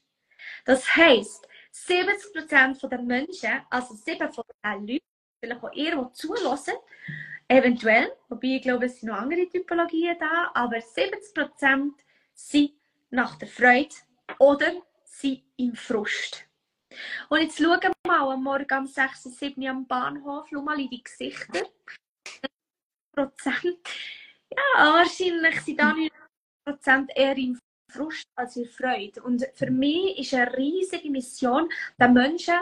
[0.64, 1.47] Das heisst,
[1.86, 5.04] 70% der Menschen, also 7 von den Leuten,
[5.40, 6.74] vielleicht auch ihr, die zulassen,
[7.48, 11.92] eventuell, wobei ich glaube, es sind noch andere Typologien da, aber 70%
[12.34, 12.72] sind
[13.10, 13.94] nach der Freude
[14.38, 14.72] oder
[15.04, 16.44] sind im Frust.
[17.28, 20.62] Und jetzt schauen wir mal am Morgen um 6 oder 7 Uhr am Bahnhof, schau
[20.62, 21.62] mal in die Gesichter.
[23.12, 23.78] Prozent.
[24.50, 25.94] Ja, wahrscheinlich sind da
[26.66, 29.22] 90% eher im Frust als in Freude.
[29.22, 32.56] Und für mich ist eine riesige Mission, den Menschen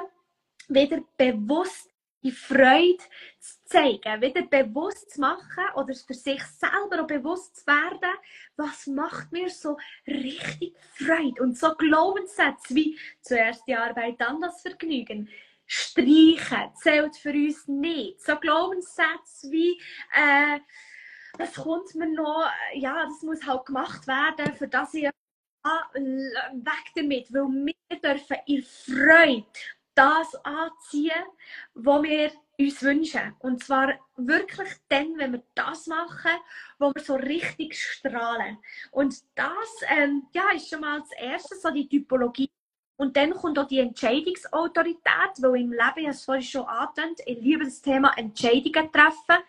[0.69, 1.91] wieder bewusst
[2.23, 2.99] die Freude
[3.39, 8.19] zu zeigen, wieder bewusst zu machen oder für sich selber auch bewusst zu werden,
[8.57, 9.77] was macht mir so
[10.09, 11.41] richtig Freude.
[11.41, 15.29] Und so Glaubenssätze wie zuerst die Arbeit, dann das Vergnügen.
[15.67, 18.21] Streichen zählt für uns nicht.
[18.21, 19.81] So Glaubenssätze wie,
[20.13, 20.61] äh,
[21.39, 25.09] das kommt mir noch, ja, das muss halt gemacht werden, für das ich
[25.63, 27.49] ah, weg damit, weil
[27.91, 29.47] wir dürfen in Freude
[29.97, 31.25] das anziehen,
[31.75, 33.35] was wir uns wünschen.
[33.39, 36.33] Und zwar wirklich dann, wenn wir das machen,
[36.79, 38.59] wo wir so richtig strahlen.
[38.91, 42.51] Und das ähm, ja, ist schon mal das Erste, so die Typologie.
[42.99, 47.21] Und dann kommt auch die Entscheidungsautorität, weil im Leben, ich habe es vorhin schon angetönt,
[47.27, 49.43] ich liebe das Thema Entscheidungen treffen.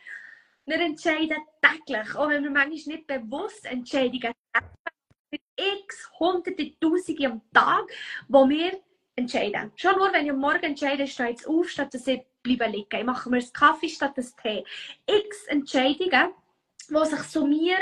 [0.68, 7.42] Wir entscheiden täglich, auch wenn wir manchmal nicht bewusst Entscheidungen treffen, x Hunderte, Tausende am
[7.54, 7.86] Tag,
[8.28, 8.78] wo wir
[9.16, 9.72] entscheiden.
[9.78, 13.00] Schon nur, wenn ich am Morgen entscheide, stehe ich auf, statt dass ich bleibe liegen.
[13.00, 14.66] Ich mache mir einen Kaffee statt des Tee.
[15.06, 16.34] X Entscheidungen,
[16.90, 17.82] die sich summieren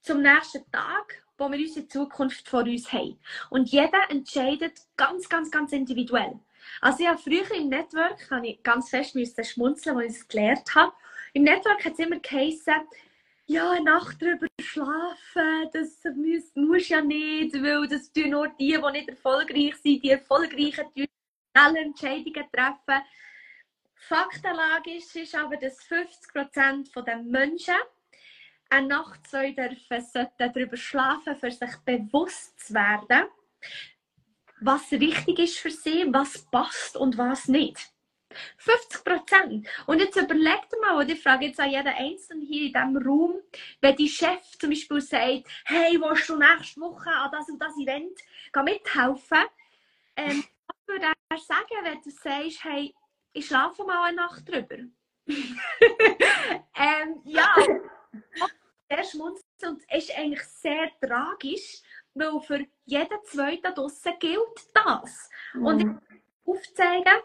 [0.00, 3.20] zum nächsten Tag, wo wir unsere Zukunft vor uns haben.
[3.50, 6.40] Und jeder entscheidet ganz, ganz, ganz individuell.
[6.80, 9.14] Also ja, früher im Network habe ich ganz fest
[9.46, 10.92] schmunzeln, als ich es gelernt habe.
[11.32, 12.74] Im Network hat es immer geheißen,
[13.46, 18.78] ja, eine Nacht drüber schlafen, das musst, musst ja nicht, weil das tun nur die,
[18.78, 21.06] die nicht erfolgreich sind, die Erfolgreichen tun
[21.56, 23.02] schnelle Entscheidungen treffen.
[23.94, 27.74] Faktenlage ist, ist aber, dass 50% der Menschen
[28.70, 33.28] eine Nacht zwei dürfen, sollten darüber schlafen, für sich bewusst zu werden,
[34.60, 37.90] was richtig ist für sie, was passt und was nicht.
[38.56, 39.68] 50 Prozent.
[39.86, 43.40] Und jetzt überlegt mal, und ich frage jetzt an jeden Einzelnen hier in diesem Raum,
[43.80, 47.76] wenn die Chef zum Beispiel sagt, hey, willst du nächste Woche an das und das
[47.76, 48.18] Event
[48.64, 49.46] mithelfen?
[50.16, 52.94] Ähm, was würde er sagen, wenn du sagst, hey,
[53.32, 54.76] ich schlafe mal eine Nacht drüber?
[55.28, 57.54] ähm, ja,
[58.90, 61.82] der schmunzelt und ist eigentlich sehr tragisch,
[62.14, 65.30] weil für jeden Zweiten draussen gilt das.
[65.54, 65.66] Mhm.
[65.66, 66.08] Und ich
[66.46, 67.22] aufzeigen,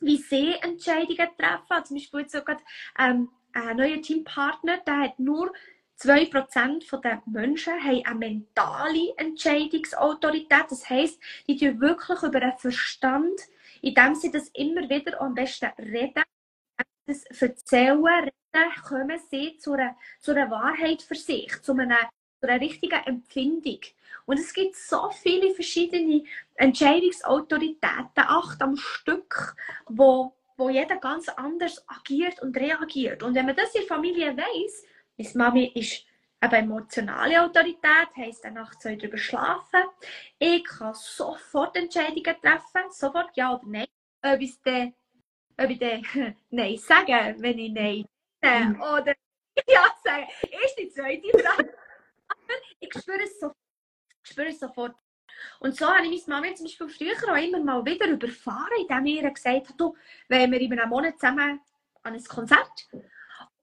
[0.00, 1.84] wie sie Entscheidungen treffen.
[1.84, 2.58] Zum Beispiel jetzt sogar
[2.98, 5.52] ähm, ein neuer Teampartner, der hat nur
[6.00, 10.64] 2% der Menschen haben eine mentale Entscheidungsautorität.
[10.70, 13.40] Das heisst, die tun wirklich über den Verstand,
[13.82, 16.22] indem sie das immer wieder am besten reden,
[17.06, 18.30] das erzählen, reden,
[18.88, 22.08] kommen sie zu einer, zu einer Wahrheit für sich, zu einer,
[22.40, 23.80] zu einer richtigen Empfindung.
[24.26, 26.24] Und es gibt so viele verschiedene
[26.60, 33.22] Entscheidungsautoritäten, acht am Stück, wo, wo jeder ganz anders agiert und reagiert.
[33.22, 34.84] Und wenn man das in der Familie weiß,
[35.16, 36.04] meine Mami ist
[36.40, 39.84] eine emotionale Autorität, heisst eine Nacht soll darüber schlafen.
[40.38, 43.86] Ich kann sofort Entscheidungen treffen, sofort ja oder nein.
[44.22, 44.94] Ob ich dann,
[45.58, 46.02] ob ich dann
[46.50, 48.06] Nein sage, wenn ich Nein
[48.42, 48.80] mhm.
[48.80, 49.14] oder
[49.66, 51.74] Ja sage, ist die zweite Frage.
[52.80, 53.56] ich spüre es sofort
[54.22, 54.94] spüre es sofort.
[55.60, 59.06] Und so habe ich meine Mama zum Beispiel früher auch immer mal wieder überfahren, indem
[59.06, 59.96] ich ihr gesagt habe, du,
[60.28, 61.60] wenn wir in einem Monat zusammen
[62.02, 62.88] an ein Konzert.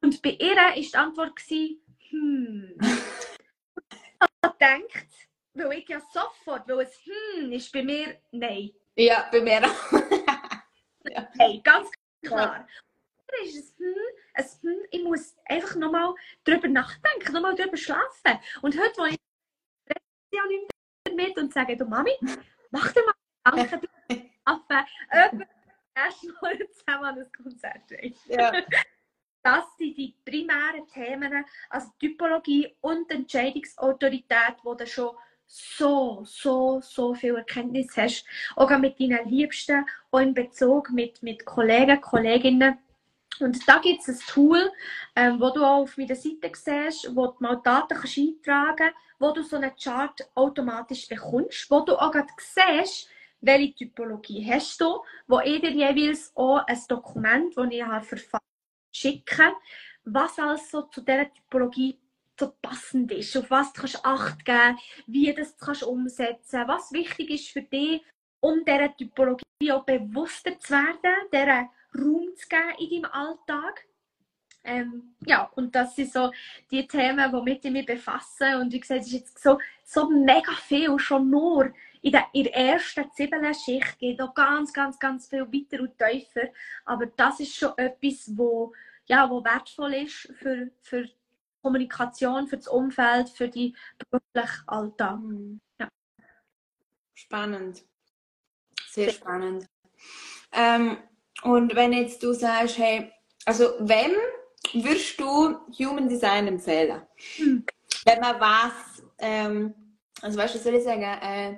[0.01, 2.77] Und bei ihr war die Antwort, gewesen, hm.
[4.43, 5.07] ich denkt,
[5.53, 8.71] weil ich ja sofort, weil es hm ist bei mir, nein.
[8.95, 9.91] Ja, bei mir auch.
[11.03, 11.29] ja.
[11.37, 11.89] Hey, ganz
[12.21, 12.67] klar.
[13.31, 13.43] Ja.
[13.43, 13.95] ist es hm,
[14.33, 16.13] ein hm, ich muss einfach nochmal
[16.43, 18.39] drüber nachdenken, nochmal drüber schlafen.
[18.61, 19.17] Und heute, wo ich
[20.31, 20.76] ja nicht
[21.17, 22.11] damit und sagen, du Mami,
[22.71, 23.13] mach dir mal
[23.65, 24.85] Gedanken, du Affe,
[25.95, 27.81] erstmal zusammen an ein Konzert
[28.27, 28.51] ja.
[29.43, 37.13] Das sind die primären Themen, also Typologie und Entscheidungsautorität, wo du schon so, so, so
[37.13, 38.25] viel Erkenntnis hast.
[38.57, 42.77] Auch mit deinen Liebsten, auch in Bezug mit, mit Kollegen, Kolleginnen.
[43.41, 44.71] Und da gibt es ein Tool,
[45.15, 48.95] ähm, wo du auch auf meiner Seite siehst, wo du mal Daten kannst eintragen kannst,
[49.19, 53.09] wo du so einen Chart automatisch bekommst, wo du auch gerade siehst,
[53.41, 58.43] welche Typologie hast du, wo ich dir jeweils auch ein Dokument, das ich habe verfasst,
[60.03, 61.99] was also zu dieser Typologie
[62.39, 66.91] so passend ist, auf was du kannst Acht geben wie du das kannst umsetzen was
[66.91, 68.03] wichtig ist für dich,
[68.39, 73.85] um dieser Typologie auch bewusster zu werden, dieser Raum zu geben in deinem Alltag.
[74.63, 76.31] Ähm, ja, und das sind so
[76.69, 78.57] die Themen, womit ich mich befasse.
[78.59, 82.43] Und wie gesagt, es ist jetzt so, so mega viel, schon nur in der, in
[82.43, 86.49] der ersten Zwiebelschicht geht noch ganz, ganz, ganz viel weiter und tiefer.
[86.85, 88.73] Aber das ist schon etwas, wo,
[89.05, 91.09] ja, wo wertvoll ist für, für
[91.61, 95.19] Kommunikation, für das Umfeld, für die beruflichen Alltag.
[95.19, 95.59] Mhm.
[95.79, 95.89] Ja.
[97.13, 97.83] Spannend.
[98.89, 99.67] Sehr spannend.
[100.51, 100.97] Ähm,
[101.43, 103.11] und wenn jetzt du sagst, hey,
[103.45, 104.11] also wem
[104.73, 107.01] würdest du Human Design empfehlen?
[107.37, 107.65] Hm.
[108.05, 109.73] Wenn man was, ähm,
[110.21, 111.57] also weißt du, was soll ich sagen, äh,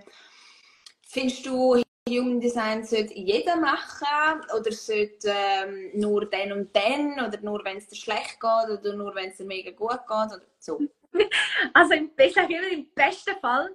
[1.08, 7.40] findest du Human Design sollte jeder machen oder sollte ähm, nur den und den oder
[7.42, 10.46] nur wenn es dir schlecht geht oder nur wenn es dir mega gut geht oder
[10.60, 10.80] so?
[11.74, 13.70] Also im, ich sage immer, im besten Fall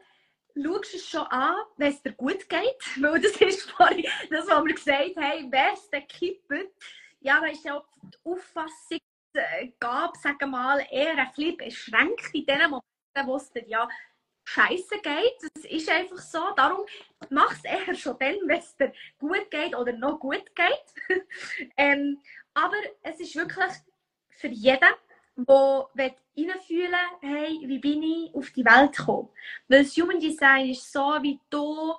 [0.57, 4.65] schaust es schon an, wenn es dir gut geht, weil das ist vorhin das, was
[4.65, 6.51] wir gesagt haben, wer es dann kippt,
[7.21, 8.99] ja, da ist ja auch die Auffassung,
[9.81, 13.89] gab, sagen mal, eher ein bisschen beschränkt in den Momenten, wo es dir ja
[14.45, 15.51] scheiße geht.
[15.55, 16.51] Das ist einfach so.
[16.57, 16.87] Darum
[17.31, 21.23] mach es eher schon dann, wenn es dir gut geht oder noch gut geht.
[21.77, 22.21] ähm,
[22.53, 23.73] aber es ist wirklich
[24.31, 24.95] für jeden,
[25.37, 29.29] der reinfühlen hey, wie bin ich auf die Welt gekommen.
[29.69, 31.95] Weil das Human Design ist so, wie du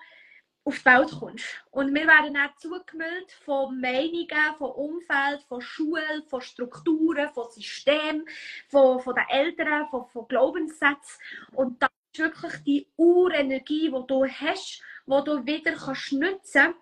[0.66, 1.46] auf die Welt kommst.
[1.72, 8.26] Und wir werden auch zugemüllt von Meinungen, von Umfeld, von Schule, von Strukturen, von Systemen,
[8.70, 11.22] von, von den Eltern, von, von Glaubenssätzen.
[11.54, 16.80] Und das ist wirklich die Urenergie, die du hast, die du wieder kannst nutzen kannst.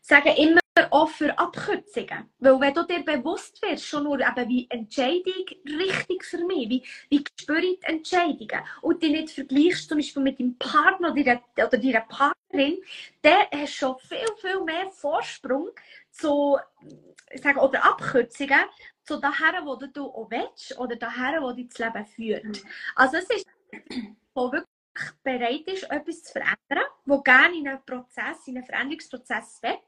[0.00, 0.63] Sagen immer
[0.94, 2.30] auch für Abkürzungen.
[2.38, 6.84] Weil wenn du dir bewusst wirst, schon nur eben, wie Entscheidung richtig für mich, wie,
[7.08, 11.24] wie spüre ich die Entscheidungen und die nicht vergleichst zum Beispiel mit deinem Partner oder
[11.24, 12.78] deiner, oder deiner Partnerin,
[13.22, 15.70] dann hast du schon viel, viel mehr Vorsprung
[16.12, 16.58] zu,
[17.42, 18.64] sagen, oder Abkürzungen
[19.02, 22.62] zu daher, wo du auch willst oder daher, wo dich das Leben führt.
[22.94, 23.46] Also es ist
[24.36, 24.64] der wirklich
[25.24, 29.78] bereit ist, etwas zu verändern, der gerne in einen Prozess, in einen Veränderungsprozess will.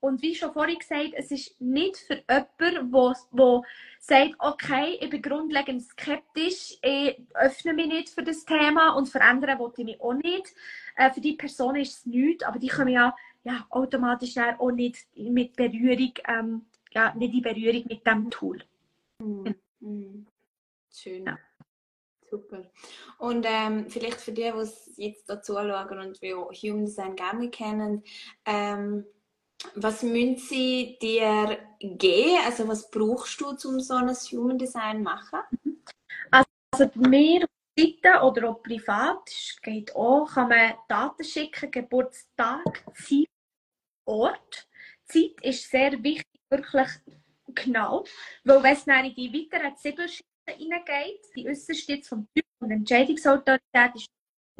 [0.00, 2.90] Und wie schon vorhin gesagt, es ist nicht für jemanden,
[3.32, 3.62] der
[3.98, 9.58] sagt, okay, ich bin grundlegend skeptisch, ich öffne mich nicht für das Thema und verändern
[9.58, 10.54] wollte ich mich auch nicht.
[10.96, 15.06] Äh, für die Person ist es nichts, aber die kommen ja, ja automatisch auch nicht
[15.14, 18.64] mit Berührung, ähm, ja, nicht in Berührung mit dem Tool.
[19.18, 20.26] Mhm.
[20.90, 21.26] Schön.
[21.26, 21.38] Ja.
[22.30, 22.70] Super.
[23.18, 27.50] Und ähm, vielleicht für die, die es jetzt dazu schauen und die Human Design gerne
[27.50, 28.04] kennen,
[28.46, 29.04] ähm,
[29.74, 32.38] was müssen sie dir geben?
[32.44, 35.40] Also was brauchst du, um so ein Human Design zu machen?
[36.30, 37.46] Also bei mir
[37.78, 39.30] Seite oder auch privat,
[39.62, 43.26] geht auch, kann man Daten schicken, Geburtstag, Zeit,
[44.04, 44.68] Ort.
[45.06, 46.88] Zeit ist sehr wichtig, wirklich
[47.54, 48.04] genau,
[48.44, 51.20] weil wenn es dann in die weiteren Ziegelschichten hineingeht.
[51.36, 54.06] Die äußerste jetzt vom Typ und Entscheidungsautorität ist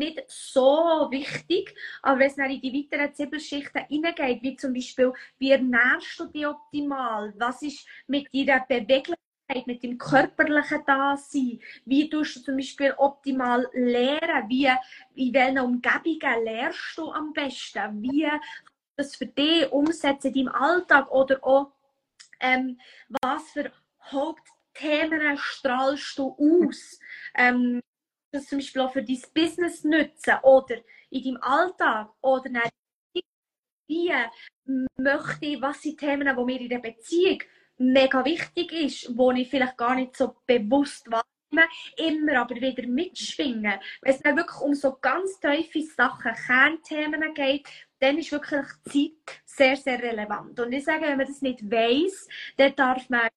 [0.00, 5.12] nicht so wichtig, aber wenn es dann in die weiteren Zwiebelschichten hineingeht, wie zum Beispiel,
[5.38, 7.32] wie ernährst du dich optimal?
[7.36, 9.18] Was ist mit deiner Beweglichkeit?
[9.66, 14.70] mit dem körperlichen Dasein, wie tust du zum Beispiel optimal lehren, wie,
[15.16, 20.46] in welchen Umgebungen lehrst du am besten, wie kannst du das für dich umsetzen in
[20.46, 21.72] deinem Alltag oder auch,
[22.38, 22.78] ähm,
[23.22, 23.72] was für
[24.12, 27.00] Haupt Themen strahlst du aus?
[27.34, 27.82] Ähm,
[28.32, 30.76] das zum Beispiel auch für dein Business nutzen oder
[31.10, 32.50] in deinem Alltag oder
[33.86, 34.12] wie
[34.96, 37.42] möchte ich, was sind Themen, die mir in der Beziehung
[37.78, 43.80] mega wichtig ist, wo ich vielleicht gar nicht so bewusst wahrnehme, immer aber wieder mitschwingen.
[44.02, 47.66] Wenn es dann wirklich um so ganz tiefe Sachen, Kernthemen geht,
[47.98, 50.60] dann ist wirklich Zeit sehr, sehr relevant.
[50.60, 53.28] Und ich sage, wenn man das nicht weiss, dann darf man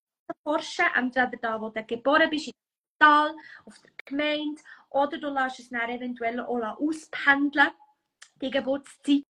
[0.44, 2.54] forschen, entweder da, wo du geboren bist, in
[3.00, 3.34] Tal,
[3.66, 4.62] auf der Gemeinde,
[4.94, 7.72] oder du lässt es dann eventuell auch auspendeln,
[8.42, 9.26] die Geburtszeit.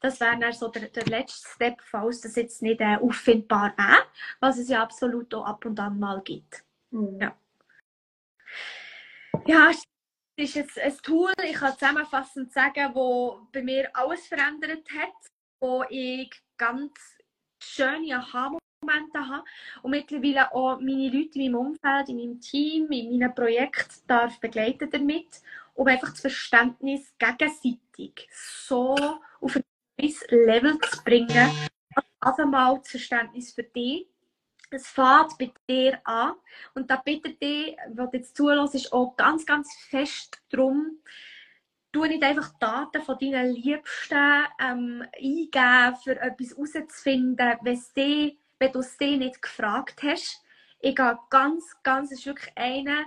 [0.00, 4.04] Das wäre dann so der, der letzte Step, falls das jetzt nicht äh, auffindbar wäre,
[4.40, 6.64] was es ja absolut auch ab und an mal gibt.
[6.90, 7.20] Mhm.
[7.20, 7.36] Ja.
[9.46, 9.84] ja, es
[10.36, 15.84] ist jetzt ein Tool, ich kann zusammenfassend sagen, wo bei mir alles verändert hat, wo
[15.88, 16.92] ich ganz
[17.58, 19.44] schöne aha Momente habe
[19.82, 24.38] und mittlerweile auch meine Leute in meinem Umfeld, in meinem Team, in meinem Projekt darf
[24.40, 25.40] begleiten damit,
[25.74, 28.96] um einfach das Verständnis gegenseitig so
[29.40, 29.64] auf ein
[29.98, 31.50] neues Level zu bringen.
[32.20, 34.06] Also einmal das Verständnis für dich.
[34.70, 36.34] Es fängt bei dir an.
[36.74, 40.98] Und da bitte dich, was du jetzt ist auch ganz, ganz fest darum,
[41.94, 48.82] du nicht einfach Daten von deinen Liebsten ähm, eingeben, für etwas herauszufinden, wenn, wenn du
[49.00, 50.42] dir nicht gefragt hast.
[50.80, 53.04] Ich gehe ganz, ganz, das ist wirklich einer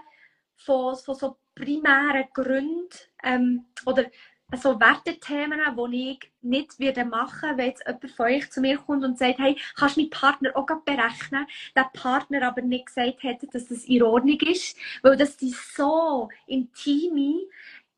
[0.56, 2.90] von, von so primären Gründen
[3.24, 4.06] ähm, oder
[4.56, 5.60] so Wertethemen,
[5.92, 9.40] die ich nicht würde machen wenn jetzt jemand von euch zu mir kommt und sagt,
[9.40, 11.46] hey, kannst du meinen Partner auch berechnen?
[11.76, 16.30] Der Partner aber nicht gesagt hat, dass das in Ordnung ist, weil das die so
[16.46, 17.42] intime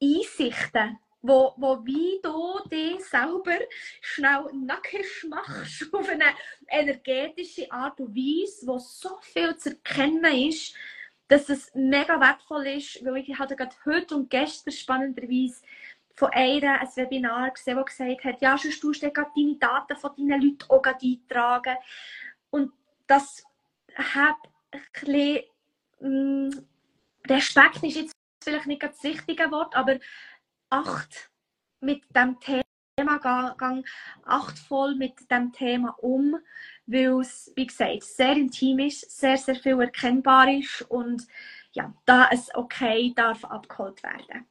[0.02, 3.60] Einsichten, wo, wo wie du dich selber
[4.02, 6.34] schnell nackig machst auf eine
[6.68, 10.76] energetische Art und Weise, wo so viel zu erkennen ist,
[11.28, 15.62] dass es mega wertvoll ist, weil ich hatte gerade heute und gestern spannenderweise
[16.16, 20.12] von einer ein Webinar gesehen, wo gesagt hat, ja, sonst tust du deine Daten von
[20.18, 21.78] deinen Leuten auch eintragen.
[22.50, 22.74] Und
[23.08, 23.44] das
[23.96, 24.36] hat
[24.72, 25.44] ein bisschen,
[26.00, 26.50] mm,
[27.28, 30.00] Respekt ist jetzt vielleicht nicht das richtige Wort, aber
[30.70, 31.32] acht
[31.82, 32.64] mit dem Thema,
[34.26, 36.38] achtvoll mit dem Thema um,
[36.86, 41.26] weil es, wie gesagt, sehr intim ist, sehr, sehr viel erkennbar ist und
[41.72, 44.46] ja, da es okay darf abgeholt werden.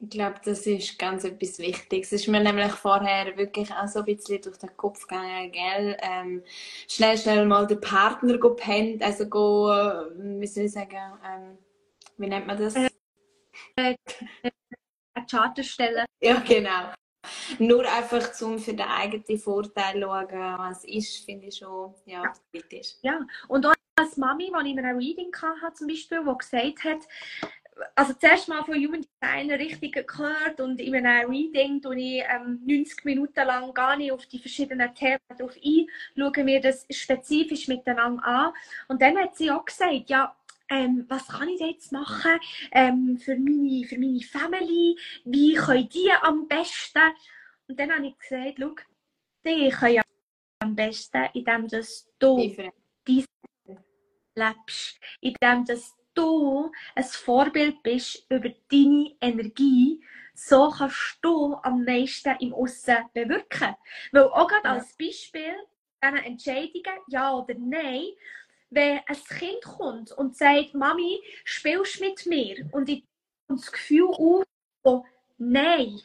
[0.00, 2.12] Ich glaube, das ist ganz etwas Wichtiges.
[2.12, 5.96] Es ist mir nämlich vorher wirklich auch so ein bisschen durch den Kopf gegangen, gell?
[6.00, 6.44] Ähm,
[6.86, 10.10] schnell, schnell mal den Partner pennt, also go, äh,
[10.40, 11.58] wie soll ich sagen, ähm,
[12.16, 12.76] wie nennt man das?
[12.76, 12.90] Äh,
[13.76, 14.50] äh,
[15.18, 16.04] eine Charterstelle.
[16.20, 16.92] Ja, genau.
[17.58, 22.94] Nur einfach zum für den eigenen Vorteil schauen, was ist, finde ich schon ja, kritisch.
[23.02, 26.84] Ja, und auch als Mami, die ich in einem Reading hatte, zum Beispiel, die gesagt
[26.84, 26.98] hat,
[27.94, 32.60] also zuerst mal von Human Design richtig gehört und in einem Reading tue ich ähm,
[32.66, 37.68] 90 Minuten lang gar nicht auf die verschiedenen Themen drauf ein, schauen wir das spezifisch
[37.68, 38.52] miteinander an.
[38.88, 40.34] Und dann hat sie auch gesagt, ja,
[40.68, 42.38] ähm, was kann ich jetzt machen
[42.72, 47.02] ähm, für, meine, für meine Family, wie können die am besten?
[47.66, 48.74] Und dann habe ich gesagt, schau,
[49.44, 50.02] die können ja
[50.60, 52.36] am besten, indem dass du
[53.06, 53.24] dein
[54.34, 60.02] lebst, indem dass du ein Vorbild bist über deine Energie,
[60.34, 63.74] so kannst du am meisten im Aussen bewirken.
[64.12, 65.54] Weil auch gerade als Beispiel,
[66.02, 68.06] diese Entscheidungen, ja oder nein,
[68.70, 72.68] wenn ein Kind kommt und sagt, Mami, spielst mit mir?
[72.72, 73.04] Und ich
[73.48, 74.44] das Gefühl auf,
[74.82, 75.04] oh,
[75.38, 75.98] nein.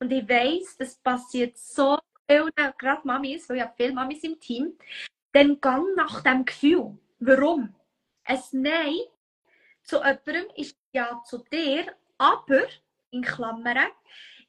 [0.00, 4.38] Und ich weiß, das passiert so vielen, gerade Mamis, weil ich habe viele Mamis im
[4.38, 4.76] Team,
[5.32, 6.98] dann gang nach dem Gefühl.
[7.20, 7.74] Warum?
[8.24, 8.98] Ein Nein
[9.82, 12.66] zu jemandem ist ja zu dir, aber,
[13.10, 13.90] in Klammern,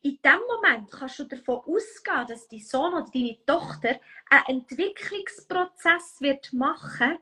[0.02, 6.20] in dem Moment kannst du davon ausgehen, dass dein Sohn oder deine Tochter einen Entwicklungsprozess
[6.20, 7.20] wird machen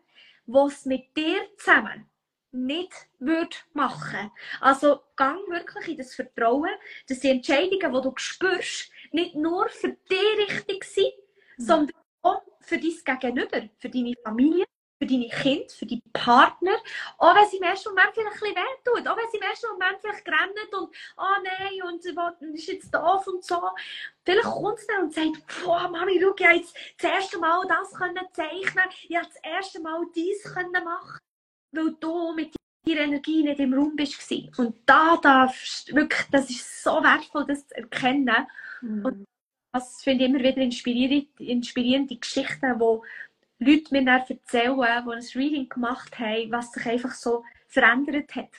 [0.48, 2.10] was mit dir zusammen
[2.52, 4.32] nicht würde machen.
[4.62, 6.72] Also gang wirklich in das Vertrauen,
[7.08, 11.14] dass die Entscheidungen, die du spürst, nicht nur für dich richtig sind,
[11.58, 11.64] mhm.
[11.64, 14.66] sondern auch für dein Gegenüber, für deine Familie,
[15.00, 16.76] für deine Kinder, für deine Partner,
[17.18, 19.68] auch wenn sie im ersten Moment vielleicht ein bisschen wehtut, auch wenn sie im ersten
[19.72, 23.62] Moment vielleicht rennen und «Oh nein, und was ist jetzt doof» und so.
[24.26, 27.66] Vielleicht kommt sie dann und sagt «Boah, Mami, schau, ich habe jetzt das erste Mal
[27.68, 31.20] das können zeichnen, ich habe das erste Mal dies können machen,
[31.72, 32.56] weil du mit
[32.86, 37.68] deiner Energie nicht im Raum bist Und da darfst wirklich, das ist so wertvoll, das
[37.68, 38.48] zu erkennen.
[38.82, 39.06] Mhm.
[39.06, 39.26] Und
[39.74, 45.26] das finde ich immer wieder inspirierend, inspirierende Geschichten, die Leute mir dann erzählen, die ein
[45.36, 48.52] Reading gemacht haben, was sich einfach so verändert hat.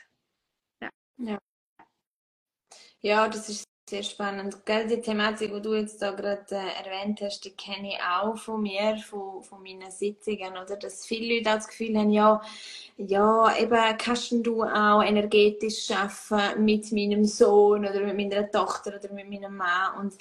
[0.81, 1.39] Ja, ja.
[3.01, 4.67] ja das ist sehr spannend.
[4.67, 8.37] Gell, die Thematik, die du jetzt da gerade äh, erwähnt hast, die kenne ich auch
[8.37, 10.77] von mir, von, von meinen Sitzungen, oder?
[10.77, 12.43] Dass viele Leute auch das Gefühl haben, ja,
[12.99, 19.13] ja, eben kannst du auch energetisch arbeiten mit meinem Sohn oder mit meiner Tochter oder
[19.13, 19.99] mit meinem Mann.
[19.99, 20.15] Und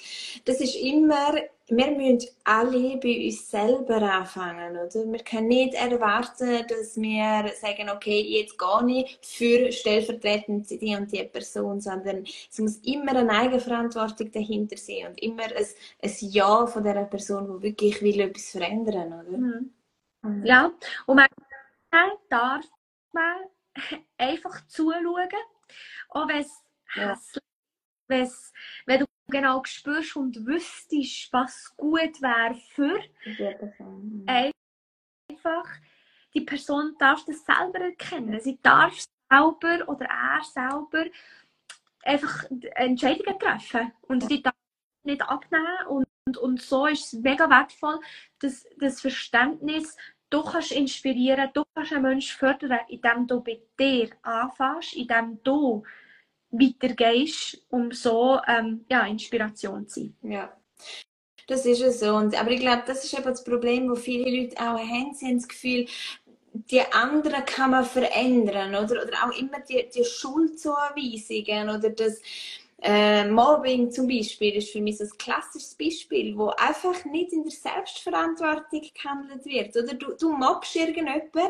[0.44, 1.34] das ist immer
[1.70, 5.12] wir müssen alle bei uns selber anfangen, oder?
[5.12, 11.12] Wir können nicht erwarten, dass wir sagen, okay, jetzt gehe ich für stellvertretend die und
[11.12, 15.66] die Person, sondern es muss immer eine Eigenverantwortung dahinter sein und immer ein,
[16.02, 19.38] ein Ja von der Person, die wirklich will etwas verändern, oder?
[19.38, 19.70] Mhm.
[20.22, 20.46] mhm.
[20.46, 20.72] Ja,
[21.06, 21.28] und man
[22.28, 22.64] darf
[23.12, 23.36] man
[24.16, 25.28] einfach zuschauen,
[26.10, 26.62] auch wenn es
[26.94, 27.10] ja.
[27.10, 27.44] hässlich
[28.86, 32.98] wenn du genau spürst und wüsstest, was gut wäre für,
[33.78, 34.24] mhm.
[34.26, 35.68] einfach,
[36.34, 38.40] die Person darf das selber erkennen.
[38.40, 38.94] Sie darf
[39.30, 41.04] selber oder er selber
[42.04, 43.92] einfach Entscheidungen treffen.
[44.02, 44.54] Und die darf
[45.04, 45.86] nicht abnehmen.
[45.88, 48.00] Und, und, und so ist es mega wertvoll,
[48.40, 49.96] dass das Verständnis,
[50.30, 55.84] du kannst inspirieren, du kannst einen Menschen fördern, indem du bei dir anfängst, indem du
[56.50, 60.16] weitergehst, um so ähm, ja, Inspiration zu sein.
[60.22, 60.52] Ja.
[61.46, 62.14] Das ist es so.
[62.14, 65.14] Und, aber ich glaube, das ist eben das Problem, wo viele Leute auch haben.
[65.14, 65.86] Sie haben das Gefühl,
[66.52, 68.74] die anderen kann man verändern.
[68.74, 72.20] Oder, oder auch immer die, die Schuldzuweisungen oder das
[72.80, 77.42] äh, Mobbing zum Beispiel ist für mich so ein klassisches Beispiel, wo einfach nicht in
[77.42, 79.76] der Selbstverantwortung gehandelt wird.
[79.76, 81.48] Oder du, du mobbst irgendjemanden,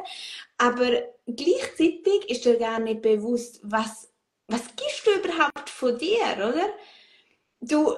[0.56, 4.08] aber gleichzeitig ist dir gar nicht bewusst, was,
[4.48, 6.74] was gibst du überhaupt von dir, oder?
[7.60, 7.94] Du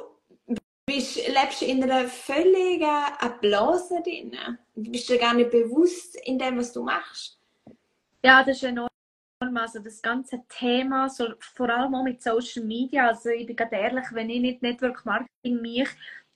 [0.84, 4.36] bist, lebst in einer völligen Blase drin.
[4.74, 7.38] Du bist dir gar nicht bewusst in dem, was du machst.
[8.22, 8.90] Ja, das ist enorm.
[9.54, 13.08] Also das ganze Thema, so, vor allem auch mit Social Media.
[13.08, 15.88] Also ich bin ganz ehrlich, wenn ich nicht Network Marketing mich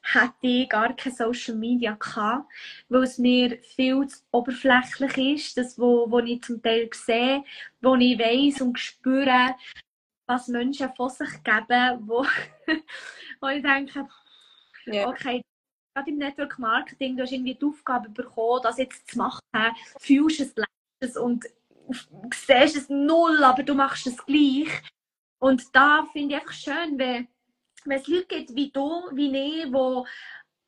[0.04, 2.50] hätte ich gar kein Social Media gehabt,
[2.88, 7.42] weil es mir viel zu oberflächlich ist, das, wo, wo ich zum Teil sehe,
[7.80, 9.54] wo ich weiß und spüre,
[10.26, 12.24] was Menschen von sich geben, wo,
[13.40, 14.08] wo ich denke,
[14.86, 15.08] yeah.
[15.08, 15.42] okay,
[15.94, 19.40] gerade im Network Marketing, du hast irgendwie die Aufgabe bekommen, das jetzt zu machen,
[19.98, 20.68] fühlst es, lässt
[21.00, 21.44] es und
[22.32, 24.82] siehst es null, aber du machst es gleich.
[25.38, 27.28] Und da finde ich einfach schön, wenn,
[27.84, 30.02] wenn es Leute gibt wie du, wie ich, die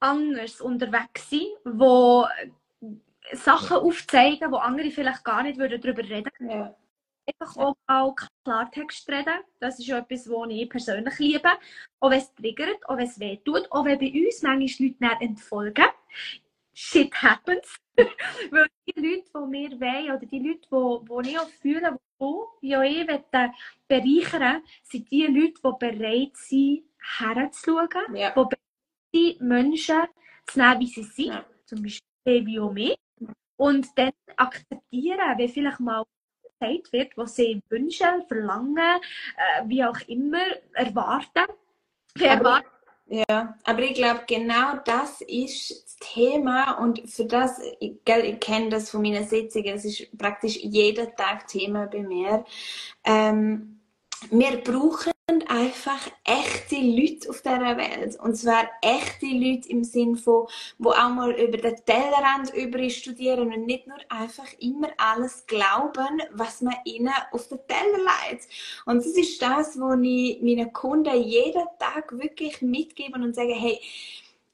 [0.01, 2.97] anders unterwegs sind, die
[3.33, 6.51] Sachen aufzeigen, wo andere vielleicht gar nicht darüber reden würden.
[6.51, 6.77] Ja
[7.27, 9.41] einfach auch, auch Klartext reden.
[9.59, 11.49] Das ist etwas, was ich persönlich liebe.
[11.99, 15.05] Auch wenn es triggert, auch wenn es weh tut, auch wenn bei uns manchmal Leute
[15.05, 15.87] nicht entfolgen.
[16.73, 17.77] Shit happens.
[17.97, 21.99] Weil die Leute, die wir wollen, oder die Leute, die, die ich auch fühle,
[22.63, 23.07] die ja ich
[23.89, 26.85] bereichern sind die Leute, die bereit sind,
[27.19, 28.31] herzuschauen, ja.
[28.31, 28.59] die bereit
[29.13, 30.03] sind, Menschen
[30.47, 31.27] zu nehmen, wie sie sind.
[31.27, 31.45] Ja.
[31.65, 32.97] Zum Beispiel wie auch mich.
[33.57, 36.05] Und dann akzeptieren, wie vielleicht mal
[36.59, 40.43] gesagt wird, was sie wünschen, verlangen, äh, wie auch immer,
[40.75, 41.53] erwarten.
[43.09, 48.69] Ja, aber ich glaube, genau das ist das Thema und für das, ich, ich kenne
[48.69, 52.45] das von meinen Sitzungen, es ist praktisch jeden Tag Thema bei mir.
[53.05, 53.76] Ähm,
[54.31, 55.13] wir brauchen
[55.49, 58.19] einfach echte Leute auf dieser Welt.
[58.21, 60.47] Und zwar echte Leute im Sinn von,
[60.79, 66.23] wo auch mal über den Tellerrand über studieren und nicht nur einfach immer alles glauben,
[66.33, 68.49] was man ihnen auf den Teller leitet.
[68.85, 73.81] Und das ist das, was ich meinen Kunden jeden Tag wirklich mitgebe und sage, hey,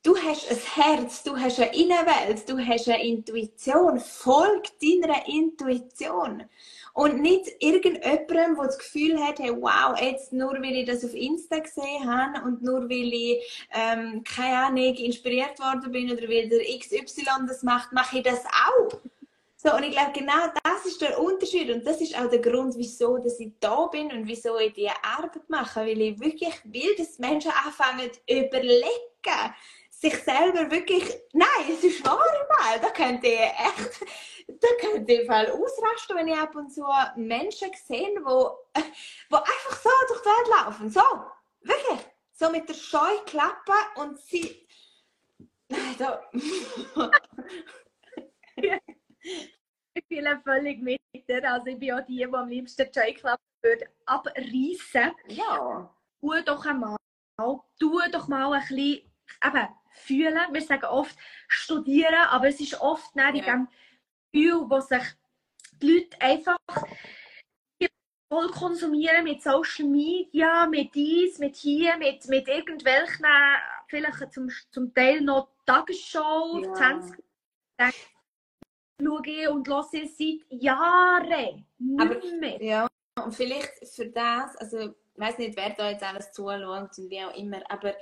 [0.05, 4.01] Du hast ein Herz, du hast eine Innenwelt, du hast eine Intuition.
[4.01, 6.43] Folg deiner Intuition.
[6.93, 11.15] Und nicht irgendjemandem, der das Gefühl hat, hey, wow, jetzt nur weil ich das auf
[11.15, 16.49] Insta gesehen habe und nur weil ich, ähm, keine Ahnung, inspiriert worden bin oder weil
[16.49, 18.99] der XY das macht, mache ich das auch.
[19.57, 22.75] So, und ich glaube, genau das ist der Unterschied und das ist auch der Grund,
[22.77, 26.93] wieso dass ich da bin und wieso ich diese Arbeit mache, weil ich wirklich will,
[26.99, 29.55] dass Menschen anfangen zu überlegen,
[30.03, 32.19] sich selber wirklich, nein, es ist wahr
[32.59, 34.05] mal, da könnte ich echt,
[34.49, 36.85] da könnte ich Fall ausrasten, wenn ich ab und zu
[37.15, 38.51] Menschen sehe, wo,
[39.31, 41.03] wo einfach so durch die Welt laufen, so,
[41.61, 42.01] wirklich,
[42.33, 44.67] so mit der Scheuklappe und sie,
[45.69, 46.21] nein, da,
[49.95, 51.01] ich fühle völlig mit
[51.45, 53.87] also ich bin auch die, die am liebsten die Scheuklappe würde.
[54.07, 55.13] Abreißen.
[55.29, 55.95] Ja.
[56.21, 56.97] Tu doch einmal,
[57.79, 59.09] tu doch mal ein bisschen,
[59.45, 60.39] eben, fühlen.
[60.53, 61.17] Wir sagen oft
[61.49, 63.69] studieren, aber es ist oft nicht in dem
[64.33, 65.03] Gefühl, wo sich
[65.81, 66.59] die Leute einfach
[68.33, 73.27] voll konsumieren mit Social Media, mit dies, mit hier, mit, mit irgendwelchen,
[73.89, 76.75] vielleicht zum, zum Teil noch Tagesschau, ja.
[76.75, 77.23] 20
[79.03, 80.11] schaue und höre seit
[80.49, 82.63] Jahren nicht mehr.
[82.63, 82.89] Ja,
[83.23, 86.63] und vielleicht für das, also ich weiß nicht, wer da jetzt alles zuschaut
[86.99, 87.95] und wie auch immer, aber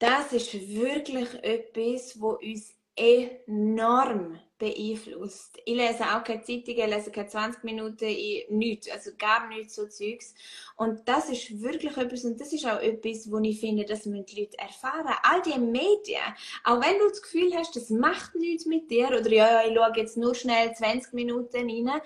[0.00, 5.58] das ist wirklich etwas, was uns enorm beeinflusst.
[5.64, 8.06] Ich lese auch keine Zeitungen, lese keine 20 Minuten,
[8.50, 10.34] nichts, also gar nichts so Zeugs.
[10.76, 14.24] Und das ist wirklich etwas, und das ist auch etwas, wo ich finde, dass man
[14.26, 15.14] die Leute erfahren.
[15.22, 16.20] All die Medien,
[16.64, 19.92] auch wenn du das Gefühl hast, das macht nichts mit dir, oder ja, ich schaue
[19.96, 22.00] jetzt nur schnell 20 Minuten rein,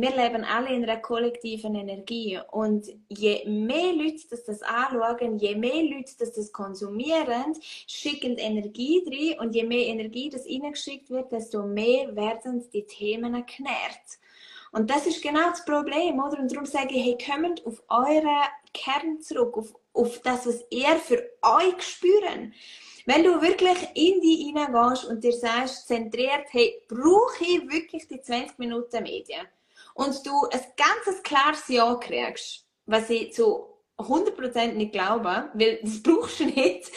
[0.00, 5.56] wir leben alle in einer kollektiven Energie und je mehr Leute das, das anschauen, je
[5.56, 11.32] mehr Leute das, das konsumieren, schicken Energie drin und je mehr Energie das reingeschickt wird,
[11.32, 14.20] desto mehr werden die Themen genährt.
[14.70, 16.38] Und das ist genau das Problem, oder?
[16.38, 20.94] Und darum sage ich, hey, kommt auf euren Kern zurück, auf, auf das, was ihr
[20.96, 22.54] für euch spüren.
[23.04, 28.20] Wenn du wirklich in die hineingehst und dir sagst, zentriert, hey, brauche ich wirklich die
[28.20, 29.48] 20 Minuten Medien?
[29.98, 36.00] Und du ein ganzes klares Ja kriegst, was ich zu 100% nicht glaube, weil das
[36.04, 36.88] brauchst du nicht,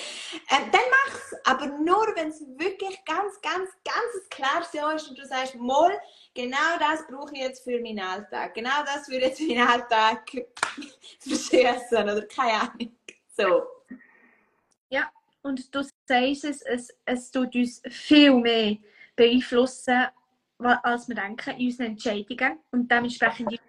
[0.51, 1.33] ähm, dann mach's.
[1.43, 5.99] Aber nur, wenn es wirklich ganz, ganz, ganz klares Ja ist und du sagst, mal,
[6.35, 8.53] genau das brauche ich jetzt für meinen Alltag.
[8.53, 10.29] Genau das würde jetzt meinen Alltag
[11.21, 12.95] verschießen oder keine Ahnung.
[13.35, 13.63] So.
[14.89, 15.09] Ja,
[15.41, 18.77] und du sagst es, es, es tut uns viel mehr
[19.15, 20.05] beeinflussen,
[20.64, 23.59] als wir denken, in unseren Entscheidungen und dementsprechend,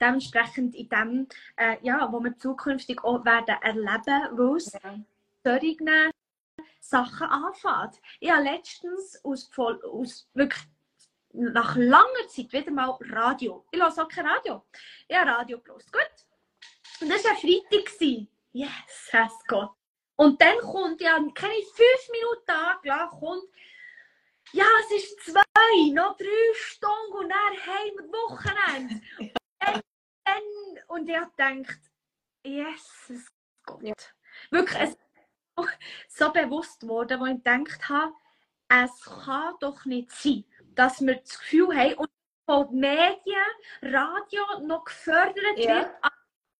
[0.00, 4.72] dementsprechend in dem, äh, ja, wo wir zukünftig auch werden erleben, wo es
[5.44, 6.10] solche
[6.80, 8.00] Sachen anfängt.
[8.18, 10.62] Ich habe letztens aus, aus wirklich
[11.32, 13.64] nach langer Zeit wieder mal Radio.
[13.70, 14.64] Ich höre auch kein Radio.
[15.06, 15.92] Ich habe Radio gehört.
[15.92, 16.26] Gut.
[17.00, 18.26] Und das war Freitag.
[18.52, 19.70] Yes, Gott.
[20.16, 23.44] Und dann kommt ja, keine fünf Minuten angelassen, kommt,
[24.52, 29.00] ja, es ist zwei, noch drei Stunden und dann haben wir Wochenende.
[29.58, 29.80] dann,
[30.24, 30.42] dann,
[30.88, 31.80] und ich habe gedacht,
[32.44, 33.26] Jesus
[33.64, 33.82] Gott.
[33.82, 33.94] Ja.
[34.50, 38.12] Wirklich, es ist so bewusst geworden, wo ich gedacht habe,
[38.68, 40.44] es kann doch nicht sein,
[40.74, 42.10] dass wir das Gefühl haben, und
[42.46, 43.36] von Medien,
[43.82, 45.76] Radio noch gefördert ja.
[45.76, 45.90] wird,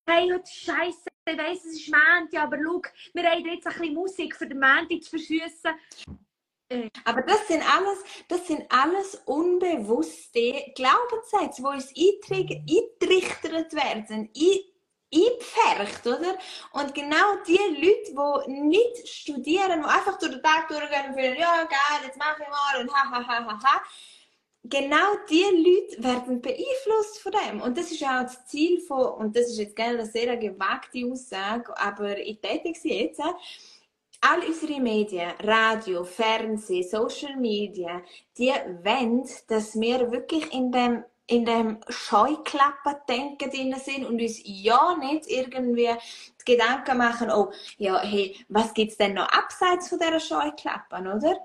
[0.07, 2.83] hey, heute Scheiße, ich weiss, es ist Mänti, aber schau,
[3.15, 5.73] wir haben jetzt ein bisschen Musik für den Mänti zu verschiessen.
[7.05, 7.99] Aber das sind alles,
[8.29, 14.31] das sind alles unbewusste Glaubenssätze, die uns eintrichtert werden,
[15.13, 16.39] eingepfercht, oder?
[16.73, 21.37] Und genau die Leute, die nicht studieren, die einfach durch den Tag durchgehen und fühlen,
[21.37, 23.83] ja, geil, jetzt mache ich mal und ha, ha, ha, ha, ha
[24.63, 27.61] genau diese Leute werden beeinflusst von dem.
[27.61, 31.07] Und das ist auch das Ziel von, und das ist jetzt gerne eine sehr gewagte
[31.11, 33.21] Aussage, aber ich tätige sie jetzt.
[34.23, 38.03] All unsere Medien, Radio, Fernsehen, Social Media,
[38.37, 38.53] die
[38.83, 45.29] wollen, dass wir wirklich in dem in dem Scheuklappen-Denken drin sind und uns ja nicht
[45.29, 45.91] irgendwie
[46.41, 51.07] die Gedanken machen, oh, ja, hey, was gibt es denn noch abseits von dieser Scheuklappen,
[51.07, 51.37] oder?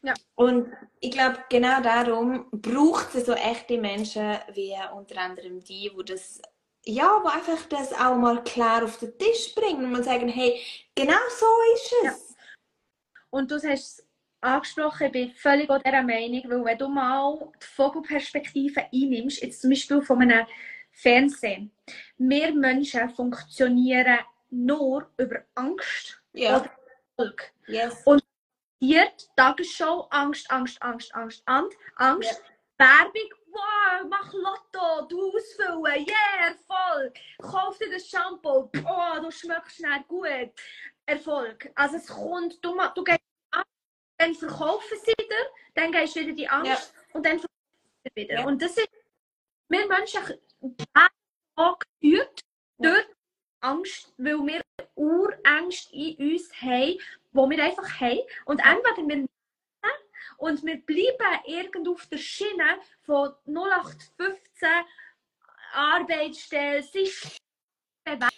[0.00, 0.14] Ja.
[0.34, 6.02] Und ich glaube, genau darum braucht es so echte Menschen wie unter anderem die, wo
[6.02, 6.40] das
[6.88, 10.58] ja, wo einfach das auch mal klar auf den Tisch bringen und mal sagen, hey,
[10.94, 12.04] genau so ist es.
[12.04, 12.14] Ja.
[13.30, 14.06] Und du hast es
[14.40, 19.70] angesprochen, ich bin völlig dieser Meinung, weil wenn du mal die Vogelperspektive einnimmst, jetzt zum
[19.70, 20.46] Beispiel von einem
[20.90, 21.70] Fernsehen,
[22.16, 24.20] wir Menschen funktionieren
[24.50, 26.56] nur über Angst ja.
[26.56, 26.70] oder
[27.16, 27.52] Erfolg.
[27.66, 28.02] Yes.
[28.06, 28.22] Und
[28.80, 32.42] passiert, Tagesschau, Angst, Angst, Angst, Angst, Angst, Angst,
[32.78, 32.86] ja.
[32.86, 39.76] Werbung, wow, mach Lotto, du ausfüllen, yeah, Erfolg, kauf dir das Shampoo, oh, du schmeckst
[39.76, 40.52] schnell gut,
[41.06, 41.70] Erfolg.
[41.74, 43.20] Also es kommt, du, du gehst
[43.50, 43.64] an,
[44.18, 47.14] dann verkaufen sie dir, dann gehst du wieder die Angst ja.
[47.14, 48.34] und dann verkaufen sie wieder.
[48.34, 48.46] Ja.
[48.46, 48.90] Und das ist,
[49.68, 50.20] wir Menschen
[50.94, 52.40] haben geführt
[52.78, 53.06] durch
[53.60, 54.62] Angst, weil wir
[54.94, 56.98] Urängste in uns haben,
[57.32, 58.20] wo wir einfach haben.
[58.44, 59.28] Und entweder wir
[60.38, 64.68] und wir bleiben irgendwo auf der Schiene von 0815
[65.72, 67.38] Arbeitsstelle, sich
[68.04, 68.30] bewerten,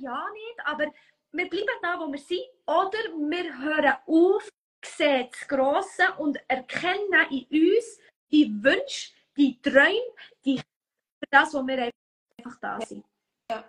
[0.00, 0.92] ja nicht, aber
[1.32, 4.48] wir bleiben da, wo wir sind, oder wir hören auf,
[4.84, 7.98] sehen das Grosse und erkennen in uns
[8.30, 10.14] die Wünsche, die Träume,
[10.44, 11.92] die für das, wo wir
[12.38, 13.04] einfach da sind.
[13.50, 13.64] Ja.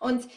[0.00, 0.28] Und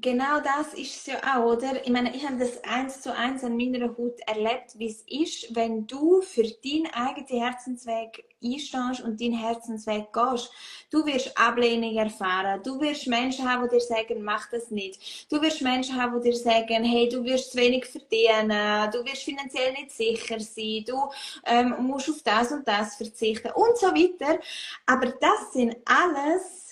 [0.00, 1.82] Genau das ist es ja auch, oder?
[1.84, 5.56] Ich meine, ich habe das eins zu eins an meiner Haut erlebt, wie es ist,
[5.56, 10.52] wenn du für deinen eigenen Herzensweg einstehst und deinen Herzensweg gehst.
[10.90, 12.62] Du wirst Ablehnung erfahren.
[12.62, 15.32] Du wirst Menschen haben, die dir sagen, mach das nicht.
[15.32, 18.90] Du wirst Menschen haben, die dir sagen, hey, du wirst zu wenig verdienen.
[18.92, 20.84] Du wirst finanziell nicht sicher sein.
[20.86, 21.10] Du
[21.46, 24.38] ähm, musst auf das und das verzichten und so weiter.
[24.86, 26.67] Aber das sind alles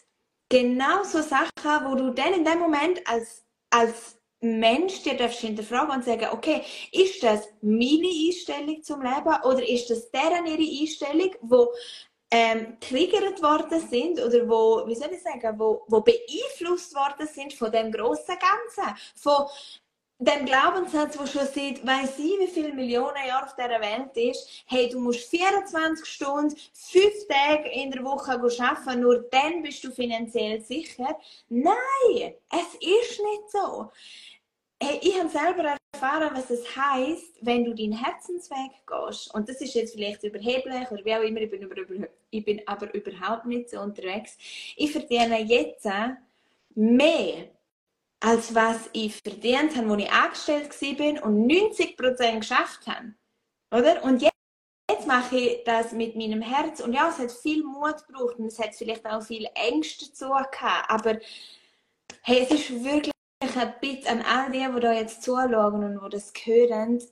[0.49, 5.95] genau so Sachen, wo du dann in dem Moment als, als Mensch dir darfst hinterfragen
[5.95, 11.35] und sagen, okay, ist das meine Einstellung zum Leben oder ist das deren ihre Einstellung,
[11.41, 11.73] wo
[12.31, 17.55] ähm, triggert worden sind oder wo, wie soll ich sagen, wo, wo beeinflusst worden sind
[17.55, 19.47] von dem großen Ganzen, von
[20.19, 24.65] dem Glaubenssatz, der schon seit, weiß ich, wie viele Millionen Jahre auf dieser Welt ist,
[24.67, 29.91] hey, du musst 24 Stunden, 5 Tage in der Woche arbeiten, nur dann bist du
[29.91, 31.19] finanziell sicher.
[31.49, 33.91] Nein, es ist nicht so.
[34.83, 39.35] Hey, ich habe selber erfahren, was es heißt, wenn du deinen Herzensweg gehst.
[39.35, 42.63] Und das ist jetzt vielleicht überheblich oder wie auch immer, ich bin, über, ich bin
[42.67, 44.37] aber überhaupt nicht so unterwegs.
[44.77, 45.87] Ich verdiene jetzt
[46.75, 47.49] mehr
[48.21, 53.15] als was ich verdient habe, als ich angestellt war und 90% geschafft habe.
[53.73, 54.03] Oder?
[54.05, 54.33] Und jetzt,
[54.91, 56.81] jetzt mache ich das mit meinem Herz.
[56.81, 60.29] Und ja, es hat viel Mut gebraucht und es hat vielleicht auch viel Ängste dazu
[60.29, 60.91] gehabt.
[60.91, 61.19] Aber
[62.23, 66.17] hey, es ist wirklich ein Bitte an all die, die da jetzt zuschauen und die
[66.17, 67.03] das hören,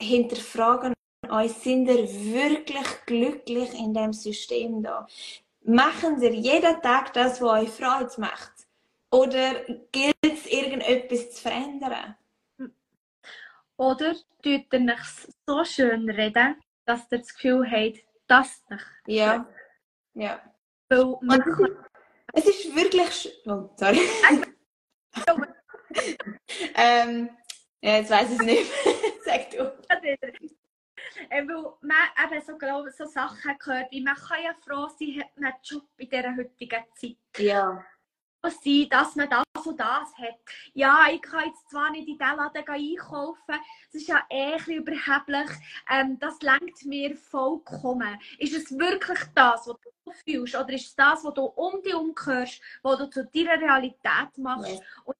[0.00, 0.94] hinterfragen
[1.30, 5.06] euch, sind ihr wirklich glücklich in dem System da?
[5.64, 8.52] Machen ihr jeden Tag das, was euch Freude macht?
[9.10, 10.11] Oder gilt
[10.72, 12.16] irgendetwas zu verändern?
[13.76, 18.86] Oder tut ihr nicht so schön reden, dass ihr das Gefühl habt, dass nicht.
[19.06, 19.46] Ja.
[20.14, 20.40] Ja.
[20.88, 21.42] Weil man
[22.34, 23.42] es ist wirklich.
[23.46, 24.00] Oh, sorry.
[26.74, 27.30] ähm,
[27.82, 28.72] ja, jetzt weiß ich es nicht.
[29.24, 29.64] Sag du.
[31.28, 35.20] Äh, weil man eben so, glaub, so Sachen gehört, wie man kann ja froh sein,
[35.20, 37.16] hat man einen Job in dieser heutigen Zeit.
[37.36, 37.84] Ja
[38.50, 40.38] sein, dass man das und das hat.
[40.74, 43.54] Ja, ich kann jetzt zwar nicht in diesen Laden einkaufen,
[43.92, 45.50] das ist ja eh ein überheblich,
[45.90, 48.18] ähm, das lenkt mir vollkommen.
[48.38, 51.92] Ist es wirklich das, was du fühlst, oder ist es das, was du um dich
[51.92, 55.02] herum hörst, was du zu deiner Realität machst ja.
[55.04, 55.16] und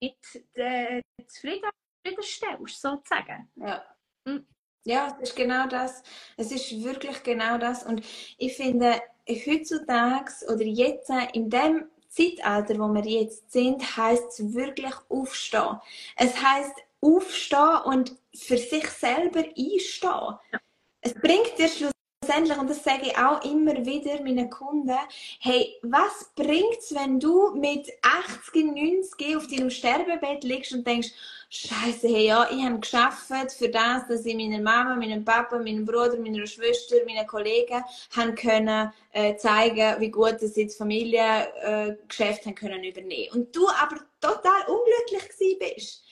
[0.00, 1.70] mit äh, zufrieden,
[2.02, 3.50] zufriedenstellst, sozusagen?
[3.56, 3.84] Ja.
[4.26, 4.46] Hm.
[4.84, 6.02] Ja, es ist genau das.
[6.36, 7.84] Es ist wirklich genau das.
[7.84, 8.04] Und
[8.36, 14.94] ich finde, heutzutage oder jetzt in dem Zeitalter, wo wir jetzt sind, heißt es wirklich
[15.08, 15.80] aufstehen.
[16.16, 20.38] Es heißt aufstehen und für sich selber einstehen.
[20.52, 20.60] Ja.
[21.00, 24.96] Es bringt dir schlussendlich, und das sage ich auch immer wieder meinen Kunden,
[25.40, 31.10] hey, was bringt es, wenn du mit 80, 90 auf deinem Sterbebett liegst und denkst,
[31.54, 33.26] Scheiße, hey, ja, ich habe geschafft
[33.58, 37.84] für das, dass ich meiner Mama, meinem Papa, meinem Bruder, meiner Schwester, meinen Kollegen
[38.16, 43.34] haben können äh, zeigen, wie gut dass sie das Familiengeschäft äh, haben können übernehmen.
[43.34, 46.04] Und du aber total unglücklich gewesen bist.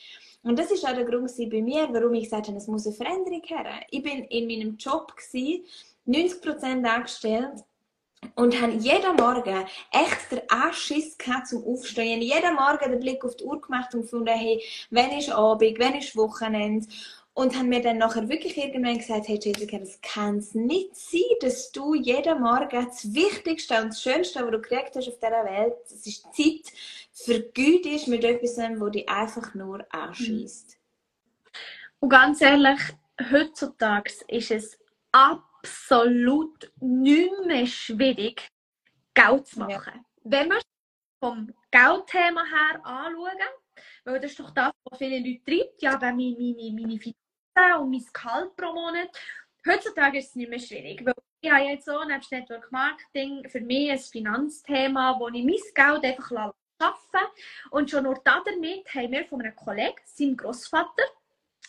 [0.43, 2.97] Und das ist auch der Grund bei mir, warum ich gesagt habe, es muss eine
[2.97, 3.81] Veränderung her.
[3.91, 5.65] Ich bin in meinem Job gewesen,
[6.07, 7.65] 90% angestellt
[8.35, 12.23] und haben jeden Morgen echt den Anschiss gehabt zum Aufstehen.
[12.23, 15.95] Jeden Morgen den Blick auf die Uhr gemacht und gefunden, hey, wenn ist Abend, wenn
[15.97, 16.87] ist Wochenende?
[17.33, 21.21] Und haben mir dann nachher wirklich irgendwann gesagt, hey Jessica, das kann es nicht sein,
[21.41, 25.45] dass du jeden Morgen das Wichtigste und das Schönste, was du gekriegt hast auf dieser
[25.45, 26.73] Welt, das ist Zeit,
[27.13, 30.77] vergütest mit etwas, wo dich einfach nur anschießt.
[32.01, 32.81] Und ganz ehrlich,
[33.31, 34.79] heutzutage ist es
[35.13, 38.49] ab absolut nicht mehr schwierig,
[39.15, 39.95] Geld zu machen.
[39.95, 40.05] Ja.
[40.23, 40.65] Wenn wir es
[41.23, 43.39] vom Geldthema her anschauen,
[44.05, 47.83] weil das ist doch das, was viele Leute treibt, ja, wenn meine, meine, meine Finanzen
[47.83, 49.09] und mein Gehalt pro Monat,
[49.67, 53.61] heutzutage ist es nicht mehr schwierig, weil ich habe jetzt so, nebst Network Marketing, für
[53.61, 56.33] mich ein Finanzthema, wo ich mein Geld einfach
[56.79, 57.31] arbeiten
[57.71, 61.05] Und schon nur damit haben wir von einem Kollegen, seinem Großvater,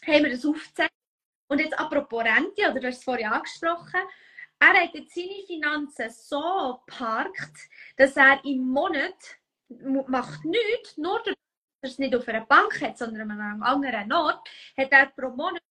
[0.06, 0.94] haben wir das aufgezeigt,
[1.52, 4.00] und jetzt apropos Rente, oder du hast es vorhin angesprochen,
[4.58, 7.58] er hat jetzt seine Finanzen so geparkt,
[7.98, 9.38] dass er im Monat
[10.08, 11.36] macht nichts, nur dass
[11.82, 14.48] er es nicht auf einer Bank hat, sondern an einem anderen Ort,
[14.78, 15.62] hat er pro Monat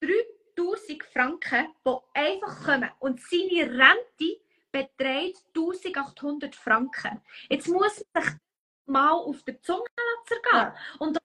[0.00, 2.90] 3000 Franken, die einfach kommen.
[3.00, 7.20] Und seine Rente beträgt 1800 Franken.
[7.48, 8.32] Jetzt muss er sich
[8.86, 10.52] mal auf der Zunge lassen gehen.
[10.52, 10.76] Ja.
[11.00, 11.22] Und das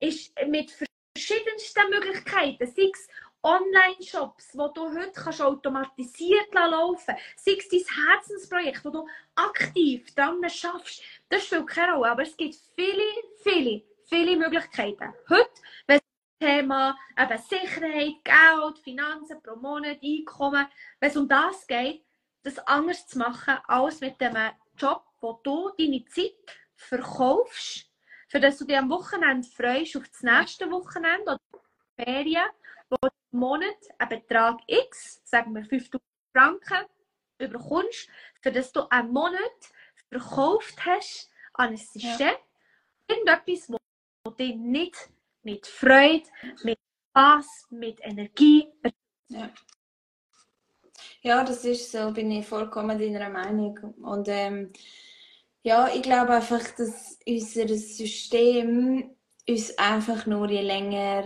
[0.00, 0.70] ist mit
[1.16, 3.08] verschiedensten Möglichkeiten, sei es
[3.42, 10.14] Online-Shops, wo du heute kannst automatisiert laufen kannst, sei es dein Herzensprojekt, wo du aktiv
[10.14, 13.02] dran schaffst, das spielt keine Rolle, aber es gibt viele,
[13.42, 15.14] viele, viele Möglichkeiten.
[15.28, 15.50] Heute,
[15.86, 20.66] wenn es um Thema eben Sicherheit, Geld, Finanzen pro Monat, Einkommen,
[20.98, 22.04] wenn es um das geht,
[22.42, 24.36] das anders zu machen, als mit dem
[24.76, 26.34] Job, wo du deine Zeit
[26.74, 27.86] verkaufst,
[28.28, 31.40] für das du dich am Wochenende freust auf das nächste Wochenende oder
[31.96, 32.48] Ferien,
[32.90, 36.86] wo du im Monat einen Betrag X, sagen wir 5000 Franken,
[37.38, 38.08] überkommst,
[38.40, 39.40] für das du einen Monat
[40.08, 42.18] verkauft hast an ein System.
[42.18, 42.36] Ja.
[43.08, 43.78] Irgendetwas,
[44.24, 45.10] das dich nicht
[45.42, 46.28] mit Freude,
[46.62, 46.78] mit
[47.10, 48.68] Spaß, mit Energie.
[49.28, 49.50] Ja.
[51.22, 53.78] ja, das ist so, bin ich vollkommen deiner Meinung.
[54.02, 54.72] Und ähm,
[55.62, 59.16] ja, ich glaube einfach, dass unser System
[59.48, 61.24] uns einfach nur je länger,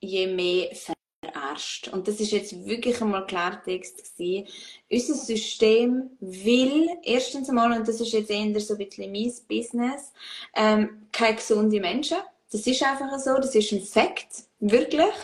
[0.00, 1.88] je mehr verarscht.
[1.88, 4.48] Und das ist jetzt wirklich einmal Klartext gewesen.
[4.90, 10.12] Unser System will erstens einmal, und das ist jetzt eher so ein bisschen mein Business,
[10.54, 12.18] ähm, keine gesunden Menschen.
[12.50, 15.14] Das ist einfach so, das ist ein Fakt, wirklich.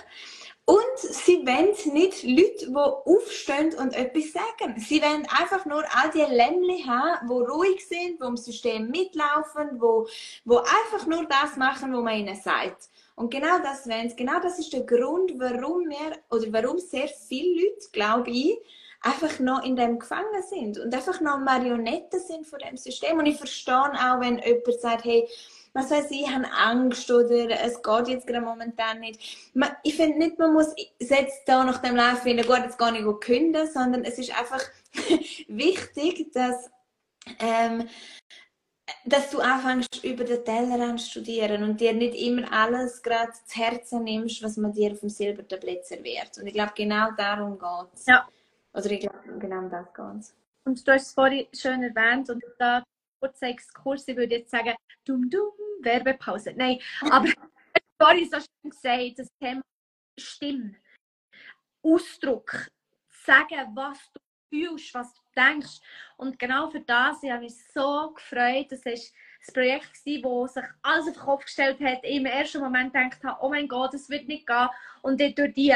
[0.64, 4.79] Und sie wollen nicht Leute, die aufstehen und etwas sagen.
[4.79, 9.81] Sie wollen einfach nur all die Lämmchen haben, die ruhig sind, die im System mitlaufen,
[9.81, 10.11] die,
[10.45, 12.91] die einfach nur das machen, was man ihnen sagt.
[13.23, 14.16] Und genau das sie.
[14.16, 18.59] Genau das ist der Grund, warum wir, oder warum sehr viele Leute, glaube ich,
[19.01, 23.20] einfach noch in dem gefangen sind und einfach noch Marionetten sind von dem System.
[23.20, 25.29] Und ich verstehe auch, wenn jemand sagt, hey,
[25.73, 29.20] was weiß ich, haben Angst oder es geht jetzt gerade momentan nicht.
[29.85, 33.07] Ich finde nicht, man muss jetzt da nach dem Lauf finden, gut, jetzt gar nicht
[33.20, 34.62] künden, sondern es ist einfach
[35.47, 36.68] wichtig, dass,
[37.39, 37.89] ähm,
[39.05, 43.61] dass du anfängst, über den Tellerrand zu studieren und dir nicht immer alles gerade zu
[43.61, 46.38] Herzen nimmst, was man dir auf dem Silbertablett serviert.
[46.38, 48.07] Und ich glaube, genau darum geht es.
[48.07, 48.28] Ja.
[48.74, 50.34] Oder ich glaube, genau das geht es.
[50.64, 52.82] Und du hast es vorhin schön erwähnt und da
[53.20, 54.74] kurzer Exkurs, ich würde jetzt sagen,
[55.05, 56.53] dumm, dumm, Werbepause.
[56.57, 56.78] Nein,
[57.11, 57.28] aber
[58.01, 59.62] vorhin so schön gesagt, das Thema
[60.18, 60.76] Stimme,
[61.82, 62.68] Ausdruck,
[63.24, 64.20] sagen, was du
[64.53, 65.80] fühlst, was du denkst.
[66.16, 68.66] Und genau für das ich habe mich so gefreut.
[68.70, 70.03] Das war das Projekt, das
[70.55, 72.00] sich alles auf den Kopf gestellt hat.
[72.03, 74.68] Ich im ersten Moment gedacht habe, oh mein Gott, das wird nicht gehen.
[75.00, 75.74] Und dann durch die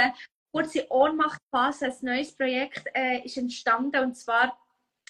[0.53, 4.05] kurze Ohnmachtphase ein neues Projekt äh, ist entstanden.
[4.05, 4.57] Und zwar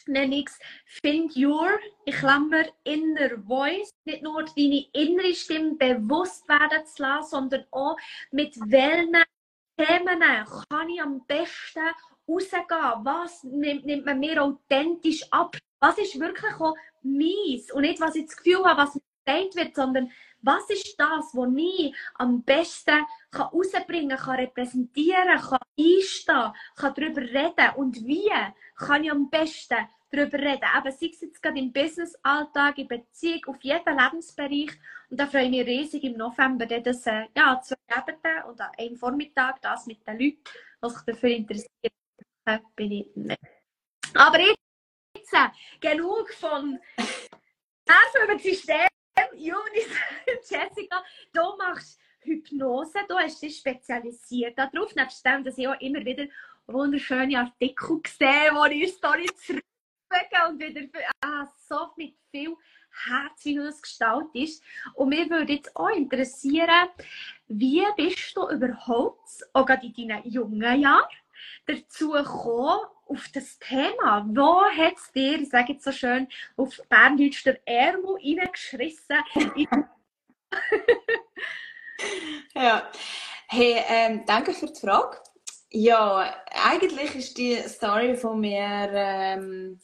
[0.06, 3.90] nenne ich es Find Your, ich Klammer, Inner Voice.
[4.04, 7.96] Nicht nur deine innere Stimme bewusst werden zu lassen, sondern auch
[8.30, 9.22] mit welchen
[9.76, 10.20] Themen
[10.70, 11.80] kann ich am besten
[12.28, 13.04] rausgehen?
[13.04, 15.56] Was nimmt, nimmt man mir authentisch ab?
[15.80, 17.72] Was ist wirklich auch meins?
[17.72, 20.10] Und nicht, was ich das Gefühl habe, was mir gesagt wird, sondern
[20.42, 27.22] was ist das, was ich am besten kann rausbringen kann, repräsentieren kann, einstehen kann, darüber
[27.22, 28.30] reden und wie
[28.76, 30.68] kann ich am besten darüber reden.
[30.76, 34.70] Eben, sei es jetzt gerade im Business-Alltag, in Beziehung, auf jeden Lebensbereich.
[35.10, 38.70] Und da freue ich mich riesig im November, das äh, ja, zwei Abende und an
[38.78, 40.38] einem Vormittag das mit den Leuten,
[40.84, 41.95] die sich dafür interessieren,
[43.14, 43.40] nicht.
[44.14, 45.48] Aber jetzt äh,
[45.80, 48.86] genug von Nerven über das System.
[49.34, 49.88] Junis,
[50.50, 56.04] Jessica, du machst Hypnose, du hast dich spezialisiert darauf, nebst dem, dass ich auch immer
[56.04, 56.26] wieder
[56.66, 59.62] wunderschöne Artikel sehe, wo ich Story zurück
[60.48, 60.82] und wieder
[61.20, 62.54] ah, so mit viel
[62.90, 64.62] Herz, wie du das gestaltest.
[64.94, 66.88] Und mir würde jetzt auch interessieren,
[67.48, 71.08] wie bist du überhaupt, auch gerade in deinen jungen Jahren,
[71.66, 74.26] dazu gekommen, auf das Thema?
[74.28, 79.18] Wo hat es dir, ich sage jetzt so schön, auf Berndeutsch der Ärmel reingeschrissen?
[82.54, 82.90] ja,
[83.48, 85.18] hey, ähm, danke für die Frage.
[85.70, 89.80] Ja, eigentlich ist die Story von mir ähm,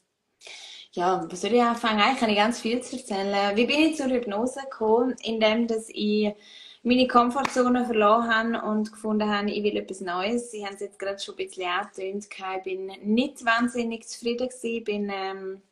[0.95, 2.01] ja, was soll ich anfangen?
[2.01, 3.57] Eigentlich kann ich ganz viel zu erzählen.
[3.57, 5.17] Wie bin ich zur Hypnose gekommen?
[5.23, 6.35] Indem, dass ich
[6.83, 10.51] meine Komfortzone verloren habe und gefunden habe, ich will etwas Neues.
[10.51, 12.27] Sie haben es jetzt gerade schon ein bisschen angetönt.
[12.29, 14.67] Ich bin nicht wahnsinnig zufrieden gewesen.
[14.67, 15.63] Ich bin ähm,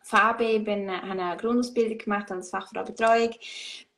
[0.00, 3.30] Fabi, bin, habe eine Grundausbildung gemacht als Fachfrau Betreuung,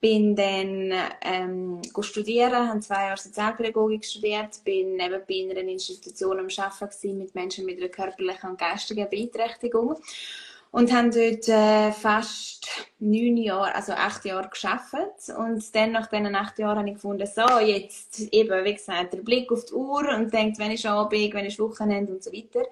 [0.01, 0.93] bin dann
[1.23, 7.35] ähm, studieren, habe zwei Jahre Sozialpädagogik studiert, bin nebenbei in einer Institution am Arbeiten mit
[7.35, 9.97] Menschen mit einer körperlichen und geistigen Beeinträchtigung
[10.75, 12.67] und haben dort äh, fast
[12.99, 14.93] neun Jahre, also acht Jahre geschafft.
[15.39, 19.19] Und dann nach diesen acht Jahren habe ich gefunden, so jetzt eben, wie gesagt, der
[19.19, 22.65] Blick auf die Uhr und denkt, wenn ich Abend, wenn ich Wochenende und so weiter.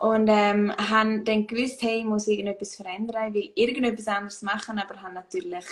[0.00, 4.80] Und ähm, haben dann gewusst, hey, ich muss irgendetwas verändern, ich will irgendetwas anderes machen,
[4.80, 5.64] aber haben natürlich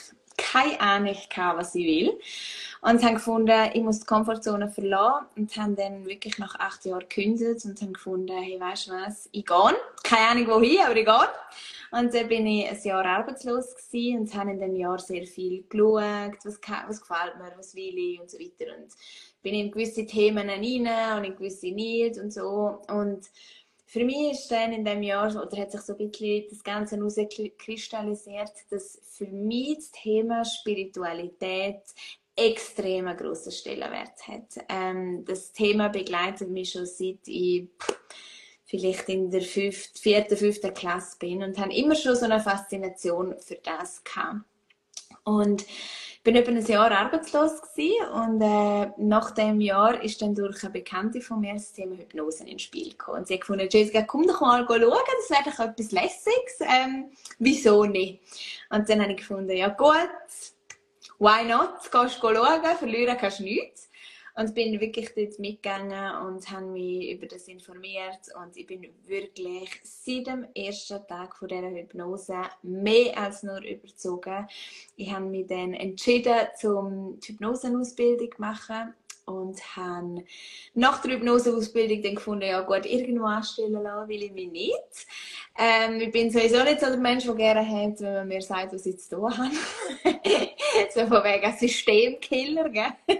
[0.50, 2.20] keine Ahnung gehabt, was ich will.
[2.82, 7.00] Und haben gefunden, ich muss die Komfortzone verlassen und haben dann wirklich nach acht Jahren
[7.00, 9.76] gekündigt und haben gefunden, hey, weißt du was, ich gehe.
[10.02, 11.28] Keine Ahnung wohin, aber ich gehe.
[11.92, 15.64] Und dann bin ich ein Jahr arbeitslos gewesen und habe in dem Jahr sehr viel
[15.68, 18.76] geschaut, was, was gefällt mir, was will ich und so weiter.
[18.78, 18.92] Und
[19.42, 22.80] bin in gewisse Themen rein und in gewisse nicht und so.
[22.88, 23.26] Und
[23.90, 26.96] für mich ist dann in dem Jahr, oder hat sich so ein bisschen das Ganze
[26.96, 31.82] herauskristallisiert, dass für mich das Thema Spiritualität
[32.36, 34.64] extrem einen grossen Stellenwert hat.
[34.68, 37.66] Ähm, das Thema begleitet mich schon seit ich
[38.64, 43.34] vielleicht in der fünften, vierten, fünften Klasse bin und habe immer schon so eine Faszination
[43.40, 44.44] für das gehabt.
[45.24, 45.66] Und
[46.22, 50.72] bin etwa ein Jahr arbeitslos gewesen und äh, nach dem Jahr ist dann durch eine
[50.72, 53.20] Bekannte von mir das Thema Hypnose ins Spiel gekommen.
[53.20, 56.60] Und sie hat gefunden, Jessica, komm doch mal schauen, das wäre doch etwas Lässiges.
[56.60, 58.20] Ähm, wieso nicht?
[58.68, 60.10] Und dann habe ich gefunden, ja gut,
[61.18, 61.90] why not?
[61.90, 63.89] Gehst du schauen, verlieren kannst du nichts.
[64.34, 68.20] Und bin wirklich dort mitgegangen und habe mich über das informiert.
[68.40, 74.46] Und ich bin wirklich seit dem ersten Tag von dieser Hypnose mehr als nur überzogen.
[74.96, 78.94] Ich habe mich dann entschieden, zum die Hypnosenausbildung zu machen
[79.30, 80.24] und habe
[80.74, 85.06] nach der Hypnoseausbildung dann gefunden, ja gut, irgendwo anstellen lassen will ich mich nicht.
[85.58, 88.72] Ähm, ich bin sowieso nicht so der Mensch, der gerne hat, wenn man mir sagt,
[88.72, 89.50] was ich zu tun habe.
[90.94, 92.92] so von wegen Systemkiller, gell?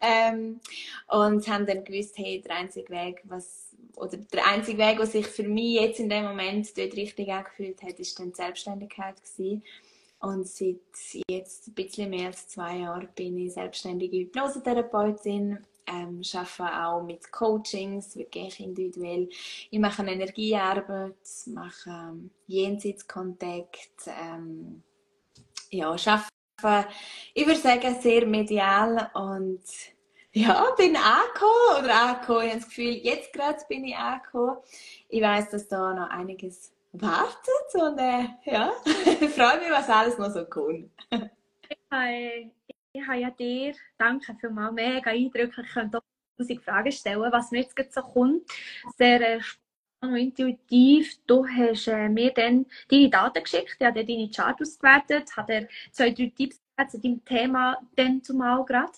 [0.00, 0.60] ähm,
[1.08, 5.26] und haben dann gewusst, hey, der einzige Weg, was, oder der einzige Weg, was sich
[5.26, 9.62] für mich jetzt in dem Moment dort richtig angefühlt hat, ist dann die Selbstständigkeit gewesen.
[10.20, 10.80] Und seit
[11.28, 17.30] jetzt ein bisschen mehr als zwei Jahren bin ich selbstständige Hypnosetherapeutin, ähm, arbeite auch mit
[17.30, 19.28] Coachings, wirklich individuell.
[19.70, 21.14] Ich mache Energiearbeit,
[21.46, 24.82] mache ähm, Jenseitskontakt, ähm,
[25.70, 26.88] ja, arbeite,
[27.34, 29.62] ich würde sagen, sehr medial und
[30.32, 32.46] ja, bin angekommen oder angekommen.
[32.46, 34.56] Ich habe das Gefühl, jetzt gerade bin ich angekommen.
[35.08, 40.18] Ich weiß, dass da noch einiges wartet und äh, ja, ich freue mich, was alles
[40.18, 40.90] noch so kommt.
[41.10, 42.50] ich, habe,
[42.92, 46.02] ich habe ja dir, danke vielmals, mega eindrücklich, ich könnte auch
[46.38, 48.42] tausend Fragen stellen, was mir jetzt so kommt.
[48.96, 49.66] Sehr äh, spannend
[50.00, 51.16] und intuitiv.
[51.26, 55.68] Du hast äh, mir dann deine Daten geschickt, ich habe deine Chart ausgewertet, habe dir
[55.92, 58.92] zwei, drei Tipps zu deinem Thema dann zumal gerade.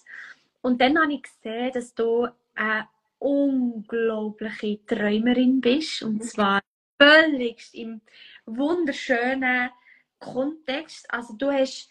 [0.62, 2.88] Und dann habe ich gesehen, dass du eine
[3.18, 6.03] unglaubliche Träumerin bist.
[6.03, 6.61] Und zwar
[7.01, 8.01] völlig im
[8.46, 9.70] wunderschönen
[10.18, 11.12] Kontext.
[11.12, 11.88] Also du hast,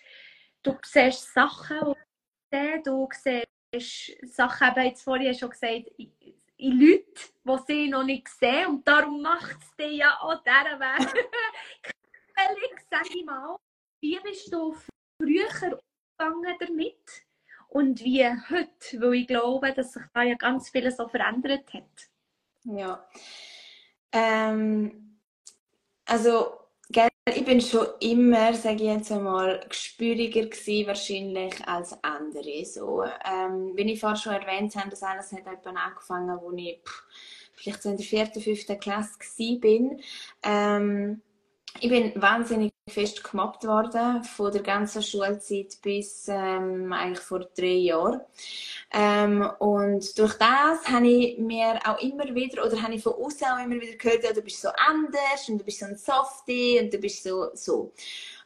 [0.63, 1.93] du siehst Sachen,
[2.53, 5.91] die du siehst Sachen, eben jetzt vorhin schon gesagt,
[6.57, 7.05] in Leute,
[7.45, 11.07] die sie noch nicht sehen und darum macht es dich ja auch dieser Weg.
[12.37, 13.57] völlig, sag ich mal,
[14.01, 14.75] wie bist du
[15.21, 15.79] früher
[16.19, 17.25] umgegangen damit
[17.69, 22.09] und wie heute, weil ich glaube, dass sich da ja ganz vieles so verändert hat.
[22.63, 23.07] Ja,
[24.11, 25.19] ähm,
[26.05, 26.51] also,
[26.89, 32.65] gell, ich bin schon immer, sage ich jetzt einmal, gespüriger gewesen, wahrscheinlich als andere.
[32.65, 36.79] So, ähm, wie ich vorhin schon erwähnt habe, das alles hat etwa angefangen, als ich
[36.83, 37.03] pff,
[37.53, 39.97] vielleicht so in der vierten, fünften Klasse war.
[40.43, 41.21] Ähm,
[41.79, 47.65] ich bin wahnsinnig fest gemobbt worden, von der ganzen Schulzeit bis ähm, eigentlich vor drei
[47.65, 48.21] Jahren.
[48.93, 53.47] Ähm, und durch das habe ich mir auch immer wieder, oder habe ich von außen
[53.47, 56.79] auch immer wieder gehört, ja, du bist so anders und du bist so ein Softie
[56.79, 57.93] und du bist so, so.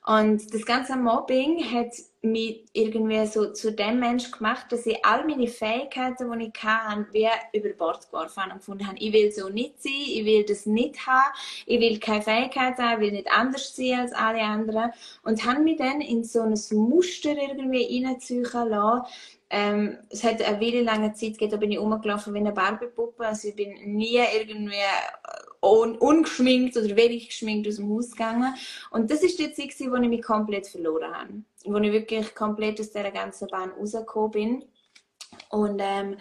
[0.03, 1.93] Und das ganze Mobbing hat
[2.23, 7.07] mich irgendwie so zu dem Mensch gemacht, dass ich all meine Fähigkeiten, die ich hatte,
[7.11, 10.43] wie über Bord geworfen habe und gefunden habe, ich will so nicht sein, ich will
[10.43, 11.31] das nicht haben,
[11.67, 14.91] ich will keine Fähigkeiten haben, ich will nicht anders sein als alle anderen.
[15.23, 19.05] Und habe mich dann in so ein Muster irgendwie reinziehen lassen,
[19.53, 23.27] ähm, es hat eine wirklich lange Zeit gegeben, da bin ich rumgelaufen wie eine Barbie-Puppe.
[23.27, 24.75] Also ich bin nie irgendwie
[25.61, 28.53] un ungeschminkt oder wenig geschminkt aus dem Haus gegangen.
[28.89, 31.33] Und das ist die Zeit, wo ich mich komplett verloren habe.
[31.65, 34.63] Wo ich wirklich komplett aus dieser ganzen Bahn rausgekommen bin.
[35.49, 36.17] Und ähm,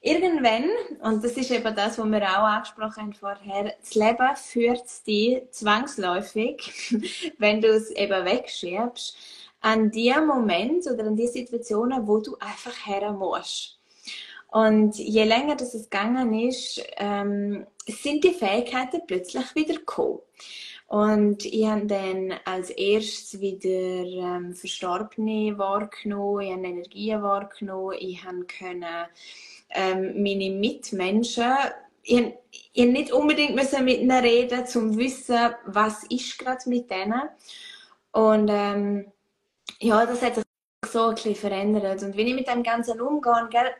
[0.00, 0.64] irgendwann,
[1.00, 5.42] und das ist eben das, was wir auch angesprochen haben vorher, das Leben führt dich
[5.50, 9.16] zwangsläufig, wenn du es eben wegschiebst,
[9.60, 13.78] an die Moment oder an die Situationen, wo du einfach her musst.
[14.52, 20.20] Und je länger das es gegangen ist, ähm, sind die Fähigkeiten plötzlich wieder gekommen.
[20.86, 28.22] Und ich habe dann als erstes wieder ähm, Verstorbene wahrgenommen, ich habe Energien wahrgenommen, ich
[28.22, 29.06] habe können,
[29.70, 31.50] ähm, meine Mitmenschen,
[32.02, 36.68] ich, habe, ich nicht unbedingt müssen mit ihnen reden, um zu wissen, was ist gerade
[36.68, 37.22] mit denen.
[38.10, 39.12] Und ähm,
[39.80, 40.44] ja, das hat sich
[40.86, 42.02] so ein bisschen verändert.
[42.02, 43.72] Und wenn ich mit dem Ganzen umgehe, gell,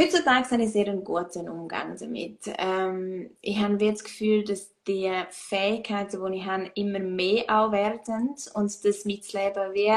[0.00, 2.38] heutzutage habe ich sehr einen guten Umgang damit.
[2.58, 8.34] Ähm, ich habe das Gefühl, dass die Fähigkeiten, die ich habe, immer mehr auch werden
[8.54, 9.92] und dass mein Leben wie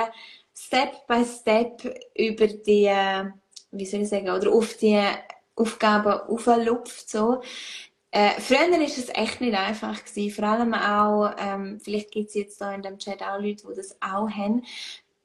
[0.55, 1.81] Step by Step
[2.15, 2.91] über die,
[3.71, 5.01] wie soll ich sagen, oder auf die
[5.55, 7.41] Aufgaben auflupft, so.
[8.11, 10.35] Äh, früher war es echt nicht einfach gewesen.
[10.35, 13.75] Vor allem auch, ähm, vielleicht gibt es jetzt da in dem Chat auch Leute, die
[13.75, 14.63] das auch haben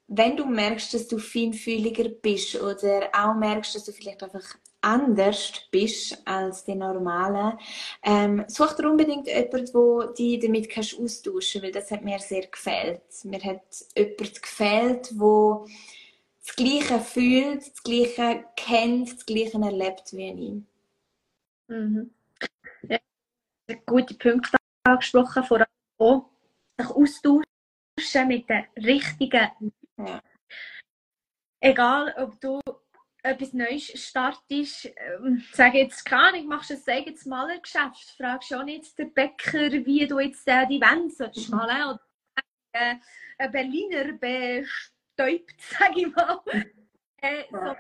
[0.08, 4.42] wenn du merkst, dass du feinfühliger bist oder auch merkst, dass du vielleicht einfach
[4.80, 7.58] anders bist als die normalen,
[8.02, 12.46] ähm, such dir unbedingt jemanden, wo die damit kannst austauschen, weil das hat mir sehr
[12.46, 13.02] gefällt.
[13.24, 15.66] Mir hat jemand gefällt, wo
[16.46, 21.74] das Gleiche fühlt, das Gleiche kennt, das Gleiche erlebt wie ich.
[21.74, 22.10] Mhm.
[22.88, 22.98] Ja,
[23.84, 25.66] gute Punkte angesprochen, vor allem
[25.98, 26.30] auch
[26.78, 30.22] sich austauschen mit den richtigen ja.
[31.60, 32.60] egal ob du
[33.28, 38.64] etwas Neues startest, ähm, sag jetzt keine Ahnung, machst du ein eigenes Malergeschäft, fragst auch
[38.64, 42.00] nicht den Bäcker, wie du jetzt äh, die Wände sollst malen oder
[42.72, 42.96] äh,
[43.38, 46.40] ein Berliner bestäubt, sag ich mal.
[47.20, 47.76] Äh, so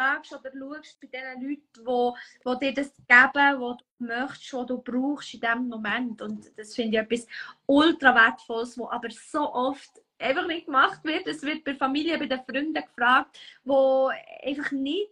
[0.00, 4.66] fragst oder schaust bei den Leuten, wo, wo dir das geben, was du möchtest, was
[4.66, 6.22] du brauchst in diesem Moment.
[6.22, 7.26] Und das finde ich etwas
[7.66, 11.26] ultra wertvolles, was aber so oft einfach nicht gemacht wird.
[11.26, 14.10] Es wird bei Familie, bei den Freunden gefragt, wo
[14.44, 15.10] einfach nicht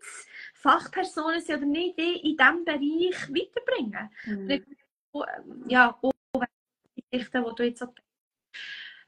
[0.54, 4.10] Fachpersonen sind oder nicht in diesem Bereich weiterbringen.
[4.24, 4.66] Mhm.
[5.68, 6.10] Ja, wo
[7.10, 7.94] Geschichten, die du jetzt so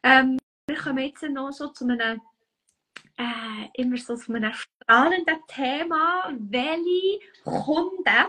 [0.03, 2.20] ähm, Wir kommen jetzt noch so zu einem
[3.16, 6.32] äh, immer so zu einem strahlenden Thema.
[6.38, 8.26] Welche Kunden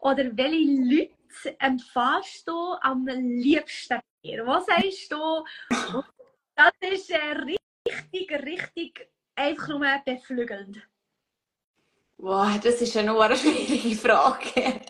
[0.00, 4.00] oder welche Leute empfährst du am liebsten?
[4.44, 5.44] Was sagst du?
[6.56, 10.80] Das ist äh, richtig, richtig einfach nur beflügelnd.
[12.16, 14.80] Boah, das ist eine nur schwierige Frage.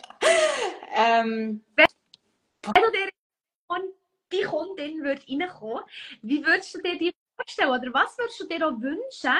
[0.95, 1.85] ähm, wenn,
[2.61, 3.09] wenn du dir
[4.31, 5.83] die Kundin würde reinkommen,
[6.21, 7.69] wie würdest du dir die vorstellen?
[7.69, 9.37] Oder was würdest du dir auch wünschen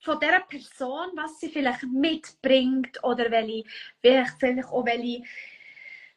[0.00, 3.64] von dieser Person, was sie vielleicht mitbringt oder welche,
[4.00, 5.22] vielleicht auch welche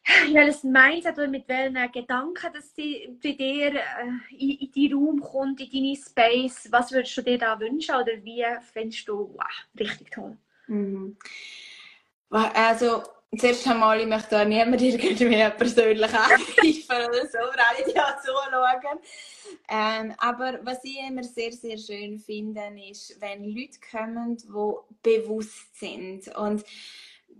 [0.32, 5.20] welches Mindset oder mit welchen Gedanken, dass sie bei dir äh, in, in deinen Raum
[5.20, 6.68] kommt, in deine Space.
[6.70, 9.46] Was würdest du dir da wünschen oder wie findest du wow,
[9.78, 10.36] richtig toll?
[10.66, 11.16] Mhm.
[12.30, 13.02] Also,
[13.36, 18.20] zuerst einmal, ich möchte da niemand irgendwie persönlich angreifen oder so, oder alle die auch
[18.20, 18.98] zuschauen.
[19.68, 24.46] Ähm, aber was ich immer sehr, sehr schön finde, ist, wenn Leute kommen, die
[25.02, 26.28] bewusst sind.
[26.36, 26.64] Und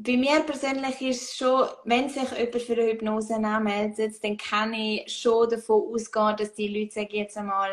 [0.01, 5.13] bei mir persönlich ist schon, wenn sich jemand für eine Hypnose anmeldet, dann kann ich
[5.13, 7.73] schon davon ausgehen, dass die Leute, sage jetzt einmal,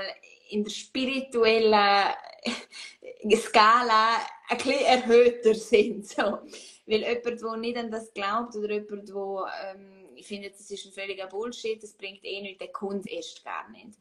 [0.50, 2.10] in der spirituellen
[3.38, 4.18] Skala
[4.50, 6.08] ein bisschen erhöhter sind.
[6.08, 6.40] So.
[6.88, 10.86] Weil jemand, der nicht an das glaubt oder jemand, der, ähm, ich finde, das ist
[10.86, 14.00] ein völliger Bullshit, das bringt eh nichts, der kommt erst gar nicht.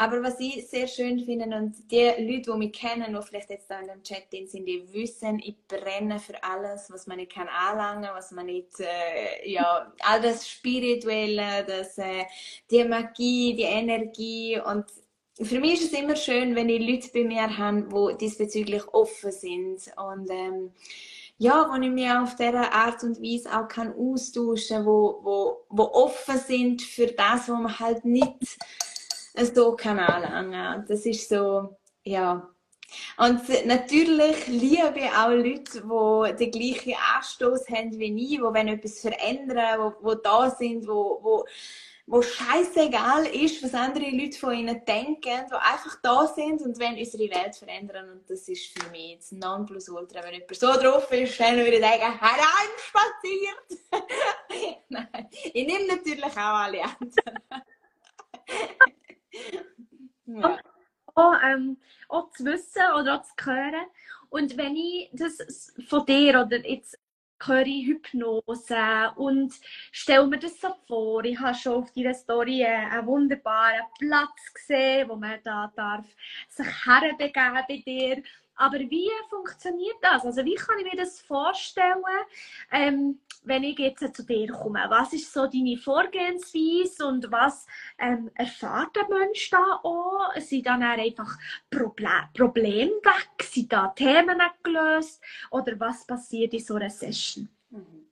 [0.00, 3.70] Aber was ich sehr schön finde und die Leute, die mich kennen, die vielleicht jetzt
[3.70, 7.48] da in dem Chat sind, die wissen, ich brenne für alles, was man nicht kann
[7.48, 12.24] anlangen, was man nicht, äh, ja, all das Spirituelle, das, äh,
[12.70, 14.58] die Magie, die Energie.
[14.58, 14.86] Und
[15.38, 19.32] für mich ist es immer schön, wenn ich Leute bei mir habe, die diesbezüglich offen
[19.32, 19.82] sind.
[19.98, 20.72] Und ähm,
[21.36, 25.66] ja, wo ich mich auf dieser Art und Weise auch kann austauschen kann, wo, wo,
[25.68, 28.56] wo offen sind für das, was man halt nicht
[29.34, 30.84] so kann anlangen.
[30.88, 32.48] Das ist so, ja.
[33.16, 38.68] Und natürlich liebe ich auch Leute, die den gleichen Anstoß haben wie ich, die wollen
[38.68, 41.44] etwas verändern, die, die da sind, wo, wo,
[42.06, 46.98] wo scheißegal ist, was andere Leute von ihnen denken, die einfach da sind und wollen
[46.98, 48.10] unsere Welt verändern.
[48.10, 50.24] Und das ist für mich jetzt Nonplusultra.
[50.24, 53.68] Wenn jemand so drauf ist, dann würde ich sagen, hereinspaziert!
[54.88, 57.62] Nein, ich nehme natürlich auch alle anderen.
[60.26, 60.58] Ja.
[61.14, 61.76] Auch, ähm,
[62.08, 63.86] auch zu wissen oder auch zu hören.
[64.28, 66.96] Und wenn ich das von dir oder jetzt
[67.42, 69.54] höre ich Hypnose und
[69.90, 75.08] stelle mir das so vor, ich habe schon auf deiner Story einen wunderbaren Platz gesehen,
[75.08, 76.06] wo man da darf
[76.48, 78.22] sich herbegeben bei dir.
[78.60, 80.26] Aber wie funktioniert das?
[80.26, 82.04] Also wie kann ich mir das vorstellen?
[82.70, 87.64] Ähm, wenn ich jetzt zu dir komme, was ist so deine Vorgehensweise und was
[87.98, 90.36] ähm, erfährt der Mensch da auch?
[90.36, 91.38] Sind dann einfach
[91.70, 93.42] Proble Probleme weg?
[93.42, 95.22] Sind da Themen gelöst?
[95.50, 97.48] Oder was passiert in so einer Session?
[97.70, 98.10] Mhm.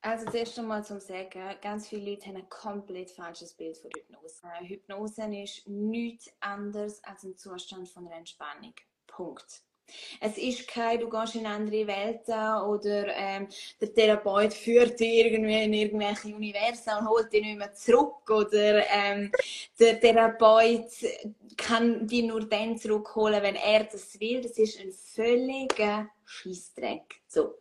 [0.00, 4.46] Also zuerst einmal zum Sagen, ganz viele Leute haben ein komplett falsches Bild von Hypnose.
[4.60, 8.74] Hypnose ist nichts anderes als ein Zustand von Entspannung.
[9.16, 9.62] Punkt.
[10.20, 13.48] Es ist kein, du gehst in andere Welten oder ähm,
[13.80, 18.82] der Therapeut führt dich irgendwie in irgendwelche Universen und holt dich nicht mehr zurück oder
[18.90, 19.30] ähm,
[19.78, 20.90] der Therapeut
[21.56, 24.40] kann dich nur dann zurückholen, wenn er das will.
[24.40, 27.20] Das ist ein völliger Scheißdreck.
[27.28, 27.54] So.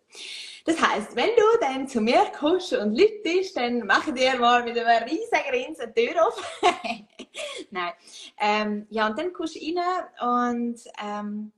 [0.66, 4.78] Das heißt, wenn du dann zu mir kommst und lütest, dann mach dir mal mit
[4.78, 6.60] einem riesigen Grinsen die Tür auf.
[7.72, 7.94] Nein.
[8.40, 11.52] Ähm, ja, und dann kommst du rein und ähm,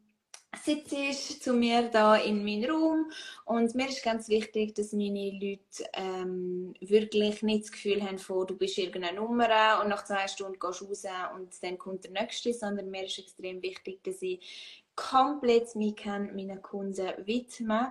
[0.56, 3.12] sitze zu mir da in meinem Raum
[3.46, 8.48] und mir ist ganz wichtig, dass meine Leute ähm, wirklich nicht das Gefühl haben von,
[8.48, 12.12] du bist irgendeine Nummer und nach zwei Stunden gehst du raus und dann kommt der
[12.12, 17.88] Nächste, sondern mir ist extrem wichtig, dass ich komplett mich kann meinen Kunden widmen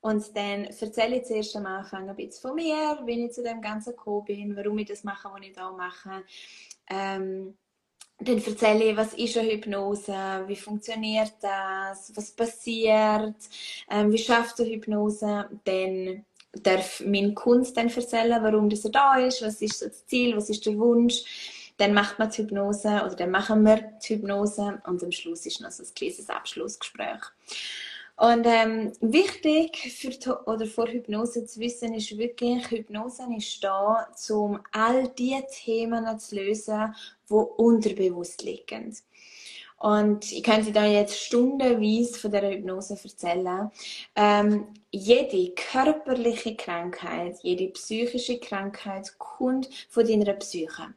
[0.00, 3.60] und dann erzähle ich zuerst am Anfang ein bisschen von mir, wie ich zu dem
[3.60, 6.22] Ganzen gekommen bin, warum ich das mache, was ich da mache.
[6.88, 7.56] Ähm,
[8.18, 13.34] dann erzähle ich, was ist eine Hypnose, wie funktioniert das, was passiert,
[13.90, 15.48] ähm, wie schafft eine Hypnose.
[15.64, 20.50] Dann darf mein Kunde dann erzählen, warum das da ist, was ist das Ziel, was
[20.50, 21.72] ist der Wunsch.
[21.76, 25.60] Dann macht man die Hypnose oder dann machen wir die Hypnose und am Schluss ist
[25.60, 27.20] noch so ein kleines Abschlussgespräch.
[28.16, 34.60] Und ähm, wichtig für oder vor Hypnose zu wissen ist wirklich, Hypnose ist da, um
[34.70, 36.94] all die Themen zu lösen,
[37.28, 38.96] die unterbewusst liegen.
[39.84, 43.70] Und ich könnte da jetzt stundenweise von der Hypnose erzählen.
[44.16, 50.94] Ähm, jede körperliche Krankheit, jede psychische Krankheit kommt von deiner Psyche.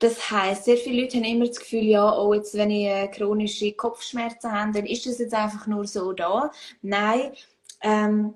[0.00, 3.06] Das heißt, sehr viele Leute haben immer das Gefühl, ja, oh, jetzt, wenn ich äh,
[3.06, 6.50] chronische Kopfschmerzen habe, dann ist das jetzt einfach nur so da.
[6.82, 7.30] Nein,
[7.82, 8.34] ähm,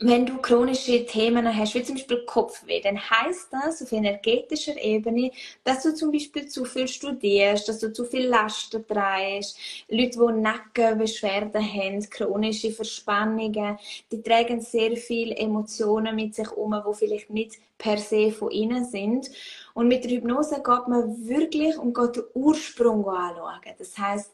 [0.00, 5.30] wenn du chronische Themen hast, wie zum Beispiel Kopfweh, dann heißt das auf energetischer Ebene,
[5.64, 9.58] dass du zum Beispiel zu viel studierst, dass du zu viel Lasten trägst.
[9.88, 13.78] Leute, die Nackenbeschwerden haben, chronische Verspannungen,
[14.10, 18.84] die tragen sehr viele Emotionen mit sich um, die vielleicht nicht per se von innen
[18.84, 19.30] sind.
[19.74, 23.74] Und mit der Hypnose geht man wirklich und geht den Ursprung anschauen.
[23.78, 24.32] Das heißt,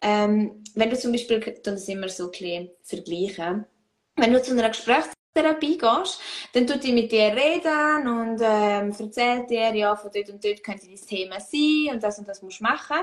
[0.00, 3.66] ähm, wenn du zum Beispiel, das immer so ein bisschen vergleichen,
[4.16, 6.20] wenn du zu einer Gesprächstherapie gehst,
[6.52, 10.62] dann tut die mit dir reden und ähm, erzählt dir, ja, von dort und dort
[10.62, 12.98] könnte das Thema sein und das und das musst du machen.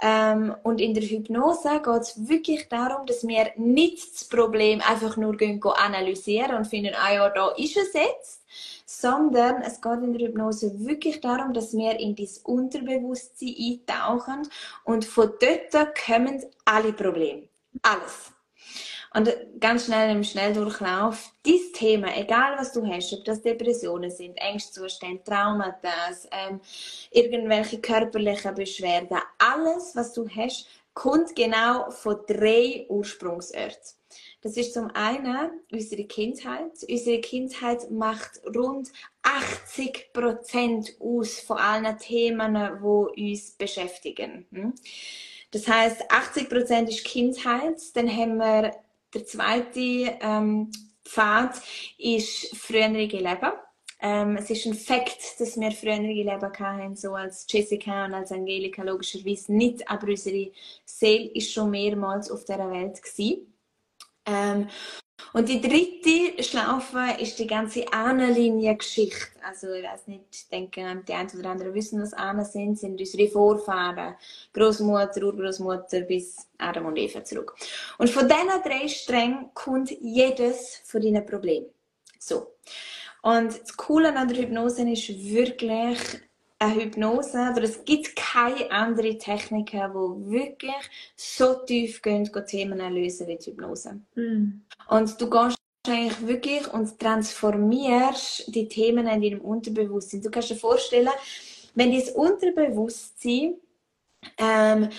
[0.00, 5.18] Ähm, und in der Hypnose geht es wirklich darum, dass wir nicht das Problem einfach
[5.18, 8.42] nur gehen, gehen analysieren und finden, ah ja, da ist es jetzt,
[8.86, 14.48] sondern es geht in der Hypnose wirklich darum, dass wir in das Unterbewusstsein eintauchen
[14.84, 17.42] und von dort kommen alle Probleme.
[17.82, 18.32] Alles.
[19.12, 24.36] Und ganz schnell im Schnelldurchlauf, dieses Thema, egal was du hast, ob das Depressionen sind,
[24.36, 25.88] Ängstzustände, Traumata,
[26.30, 26.60] ähm,
[27.10, 33.96] irgendwelche körperlichen Beschwerden, alles, was du hast, kommt genau von drei Ursprungsorten.
[34.42, 36.72] Das ist zum einen unsere Kindheit.
[36.88, 38.90] Unsere Kindheit macht rund
[39.22, 44.46] 80 Prozent aus von allen Themen, die uns beschäftigen.
[44.52, 44.74] Hm?
[45.50, 47.76] Das heißt, 80 Prozent ist Kindheit.
[47.94, 48.72] Dann haben wir
[49.14, 50.70] der zweite ähm,
[51.04, 51.60] Pfad
[51.98, 53.52] ist frühere Leben.
[54.02, 58.32] Ähm, es ist ein Fakt, dass wir frühere Leben hatten, so als Jessica und als
[58.32, 60.52] Angelika logischerweise nicht, aber unsere
[60.84, 63.00] Seele ist schon mehrmals auf dieser Welt.
[64.26, 64.68] Ähm,
[65.32, 69.40] und die dritte Schlaufe ist die ganze Ahnenlinie-Geschichte.
[69.46, 73.00] Also, ich weiß nicht, ich denke, die einen oder anderen wissen, was Ahnen sind, sind
[73.00, 74.16] unsere Vorfahren.
[74.52, 77.54] Großmutter, Urgroßmutter bis Adam und Eva zurück.
[77.98, 81.66] Und von diesen drei Strängen kommt jedes von deinen Problemen.
[82.18, 82.54] So.
[83.22, 85.98] Und das Coole an der Hypnose ist wirklich,
[86.60, 93.26] eine Hypnose, oder es gibt keine andere Techniken, die wirklich so tief gehen, Themen lösen
[93.26, 94.00] wie die Hypnose.
[94.14, 94.60] Mm.
[94.88, 95.56] Und du gehst
[95.88, 100.20] eigentlich wirklich und transformierst die Themen in deinem Unterbewusstsein.
[100.20, 101.08] Du kannst dir vorstellen,
[101.74, 103.54] wenn dein Unterbewusstsein
[104.36, 104.90] ähm,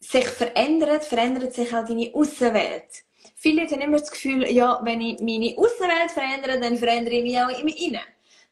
[0.00, 3.04] sich verändert, verändert sich auch deine Außenwelt.
[3.36, 7.38] Viele haben immer das Gefühl, ja, wenn ich meine Außenwelt verändere, dann verändere ich mich
[7.38, 8.00] auch im Innen.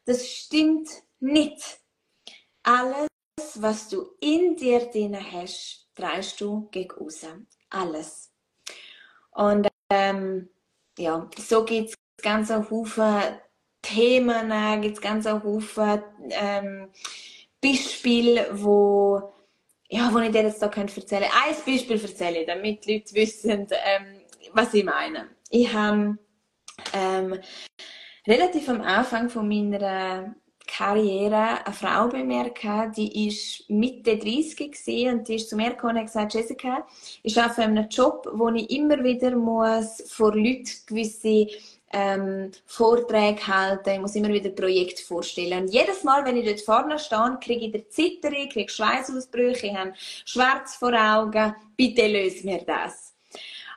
[0.05, 1.82] Das stimmt nicht
[2.63, 3.09] alles,
[3.55, 7.47] was du in dir drin hast, drehst du gegen außen.
[7.69, 8.31] Alles.
[9.31, 10.49] Und ähm,
[10.97, 13.21] ja, so gibt es ganz Haufen
[13.81, 16.89] Themen, gibt es ganz Haufen ähm,
[17.61, 19.33] Beispiele, wo,
[19.89, 21.15] ja, wo ich dir jetzt da erzählen könnte.
[21.15, 24.21] Ein Beispiel erzähle ich, damit die Leute wissen, ähm,
[24.53, 25.29] was ich meine.
[25.49, 26.17] Ich habe
[26.93, 27.39] ähm,
[28.27, 30.35] relativ am Anfang von meiner
[30.75, 35.55] Karriere eine Frau bei mir gehabt, die ist Mitte 30 gewesen, und die ist zu
[35.55, 36.87] mir gekommen und gesagt, Jessica,
[37.21, 41.47] ich arbeite in einem Job, wo ich immer wieder muss vor Leuten gewisse
[41.91, 45.65] ähm, Vorträge halten, ich muss immer wieder Projekte vorstellen.
[45.65, 49.75] Und jedes Mal, wenn ich dort vorne stehe, kriege ich der Zitterung, kriege Schweißausbrüche, ich
[49.75, 49.93] habe
[50.25, 53.13] schwarz vor Augen, bitte löse mir das.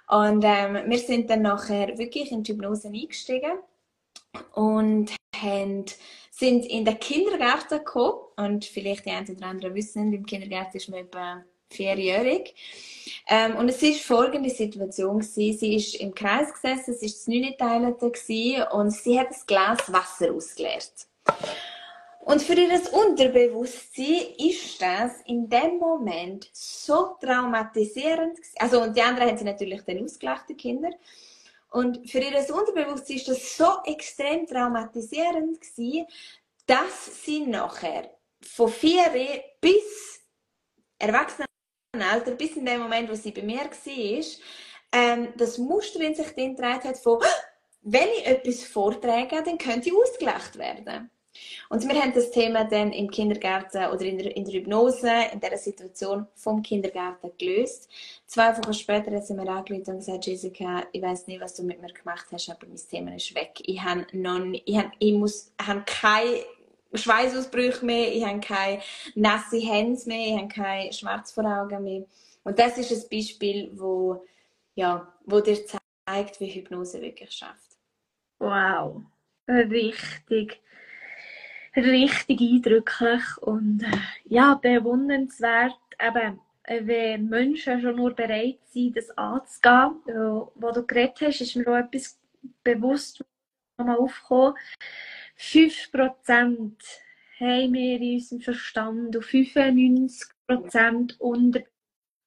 [0.08, 3.58] Und ähm, wir sind dann nachher wirklich in die Hypnose eingestiegen
[4.54, 5.84] und haben
[6.38, 10.88] sind in den Kindergarten gekommen und vielleicht die einen oder anderen wissen, im Kindergarten ist
[10.90, 12.54] man etwa vierjährig.
[13.26, 15.58] Ähm, und es ist folgende Situation gewesen.
[15.58, 20.32] Sie ist im Kreis gesessen, es ist das Neuneteilte und sie hat ein Glas Wasser
[20.32, 21.06] ausgeleert.
[22.20, 28.38] Und für ihr Unterbewusstsein ist das in dem Moment so traumatisierend.
[28.58, 30.90] Also, und die anderen haben sie natürlich dann ausgelacht, die Kinder.
[31.70, 36.06] Und für ihr Unterbewusstsein ist das so extrem traumatisierend gewesen,
[36.66, 38.10] dass sie nachher
[38.40, 39.12] von vier
[39.60, 40.20] bis
[40.98, 44.24] Erwachsenenalter, bis in dem Moment, wo sie bei mir war,
[44.92, 47.20] ähm, das Muster in sich drin hat von,
[47.82, 51.10] wenn ich etwas vortrage, dann könnte ich ausgelacht werden.
[51.68, 55.40] Und wir haben das Thema dann im Kindergarten oder in der, in der Hypnose, in
[55.40, 57.90] dieser Situation vom Kindergarten gelöst.
[58.26, 61.80] Zwei Wochen später sind wir angerufen und gesagt, Jessica, ich weiß nicht, was du mit
[61.80, 63.60] mir gemacht hast, aber mein Thema ist weg.
[63.64, 66.44] Ich habe noch ich habe, ich muss, habe keine
[66.94, 68.80] Schweißausbrüche mehr, ich habe keine
[69.14, 72.04] nasse Hände mehr, ich habe keine Schmerz vor Augen mehr.
[72.44, 74.24] Und das ist ein Beispiel, wo,
[74.74, 77.76] ja, wo dir zeigt, wie Hypnose wirklich schafft.
[78.38, 79.02] Wow,
[79.48, 80.60] richtig
[81.76, 90.00] richtig eindrücklich und äh, ja, bewundernswert, eben, wenn Menschen schon nur bereit sind, das anzugehen.
[90.06, 92.18] Äh, wo du geredet hast, ist mir auch etwas
[92.64, 93.24] bewusst
[93.78, 94.54] nochmal aufgekommen.
[95.38, 96.72] 5%
[97.38, 101.60] haben wir in unserem Verstand und 95% unter.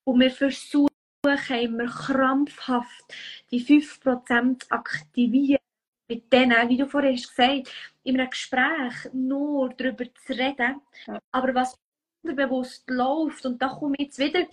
[0.06, 0.90] Und wir versuchen
[1.22, 3.14] immer krampfhaft
[3.52, 5.60] die 5% aktivieren
[6.10, 11.20] mit denen, wie du vorhin gesagt hast, in einem Gespräch nur darüber zu reden, ja.
[11.32, 11.78] aber was
[12.24, 14.46] unterbewusst läuft, und da komme ich jetzt wieder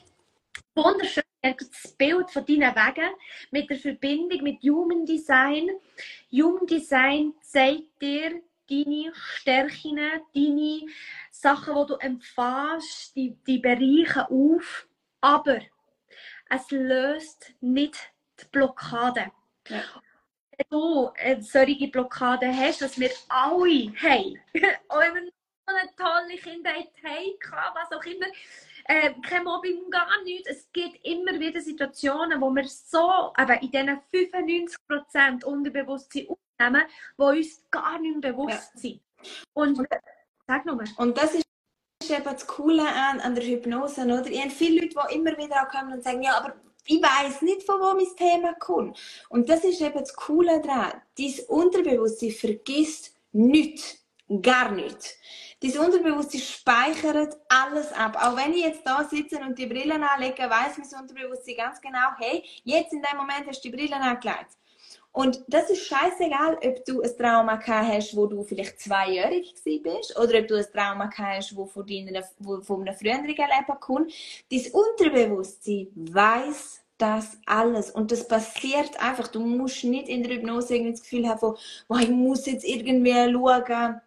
[0.74, 3.10] wunderschön das Bild von deinen Wegen
[3.50, 5.70] mit der Verbindung mit Human Design.
[6.32, 9.96] Human Design zeigt dir deine Stärken,
[10.34, 10.80] deine
[11.30, 14.88] Sachen, die du empfährst, die, die Bereiche auf,
[15.20, 15.60] aber
[16.50, 17.96] es löst nicht
[18.40, 19.30] die Blockade.
[19.68, 19.82] Ja
[20.70, 24.38] du eine solche Blockade hast, dass wir alle haben,
[24.88, 25.32] auch wenn wir
[25.66, 28.26] eine tolle Kindheit haben, was auch immer,
[28.84, 30.48] äh, kein Mobbing, gar nichts.
[30.48, 34.68] Es gibt immer wieder Situationen, wo wir so eben in diesen
[35.10, 36.84] 95% Unterbewusstsein aufnehmen,
[37.18, 38.80] die uns gar nicht mehr bewusst ja.
[38.80, 39.00] sind.
[39.54, 39.88] Und, und
[40.46, 40.86] sag nochmal.
[40.98, 41.44] Und das ist
[42.08, 44.26] eben das Coole an, an der Hypnose, oder?
[44.26, 46.54] Ich habe viele Leute, die immer wieder kommen und sagen, ja, aber
[46.86, 48.98] ich weiß nicht, von wo mein Thema kommt.
[49.28, 50.92] Und das ist eben das Coole daran.
[51.18, 54.02] Dein Unterbewusstsein vergisst nichts.
[54.42, 55.16] Gar nichts.
[55.60, 58.16] Dein Unterbewusstsein speichert alles ab.
[58.20, 62.10] Auch wenn ich jetzt da sitze und die Brillen anlege, weiß mein Unterbewusstsein ganz genau,
[62.18, 64.56] hey, jetzt in dem Moment hast du die Brillen angelegt.
[65.16, 70.14] Und das ist scheißegal, ob du ein Trauma gehabt hast, wo du vielleicht zweijährig bist,
[70.18, 73.80] oder ob du ein Trauma gehabt hast, wo von, deiner, wo von einem früheren Leben
[73.80, 74.12] kommt.
[74.52, 77.90] Dein Unterbewusstsein weiß das alles.
[77.90, 79.28] Und das passiert einfach.
[79.28, 81.56] Du musst nicht in der Hypnose irgendwie das Gefühl haben, von,
[81.88, 84.00] oh, ich muss jetzt irgendwie schauen,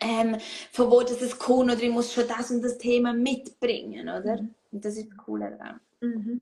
[0.00, 0.38] ähm,
[0.72, 4.40] von wo das es kommt, oder ich muss schon das und das Thema mitbringen, oder?
[4.40, 4.54] Mhm.
[4.72, 5.78] Und das ist das Coole daran.
[6.00, 6.40] Mhm.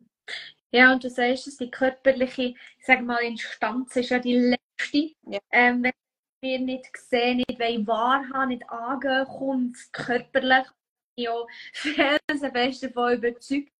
[0.72, 5.14] Ja, und du sagst es, die körperliche, ich sag mal, Instanz ist ja die letzte.
[5.22, 5.38] Ja.
[5.50, 5.92] Ähm, wenn
[6.40, 10.66] wir nicht sehen, nicht wahrhaben, nicht angehen, kommt körperlich.
[11.18, 11.32] Ja,
[11.72, 13.72] felsenfest davon überzeugt,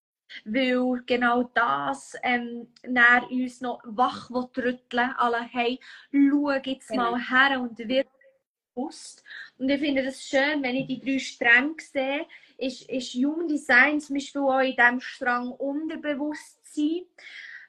[0.45, 2.73] weil genau das ähm,
[3.31, 5.79] uns noch wach rütteln alle hey,
[6.11, 7.11] schau jetzt genau.
[7.11, 8.09] mal her und wird
[8.75, 9.23] bewusst.
[9.59, 12.27] Und ich finde das schön, wenn ich die drei Stränge sehe,
[12.59, 17.03] ist, ist Human Design zum Beispiel auch in diesem Strang unterbewusst sein,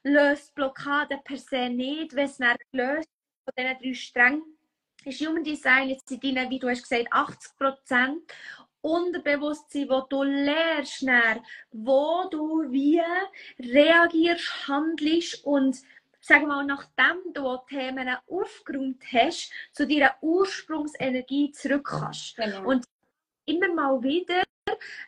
[0.04, 3.10] löst Blockaden per se nicht, wenn es nicht gelöst
[3.44, 4.58] von diesen drei Strängen
[5.08, 8.22] ist Human Design jetzt in deinen, wie du hast gesagt, 80 Prozent
[8.82, 11.06] Unterbewusstsein, wo du lernst,
[11.72, 13.02] wo du wie
[13.60, 15.78] reagierst, handelst und
[16.22, 22.36] sag mal, nachdem du Themen aufgeräumt hast, zu deiner Ursprungsenergie zurück kannst.
[22.36, 22.70] Genau.
[22.70, 22.86] Und
[23.46, 24.44] immer mal wieder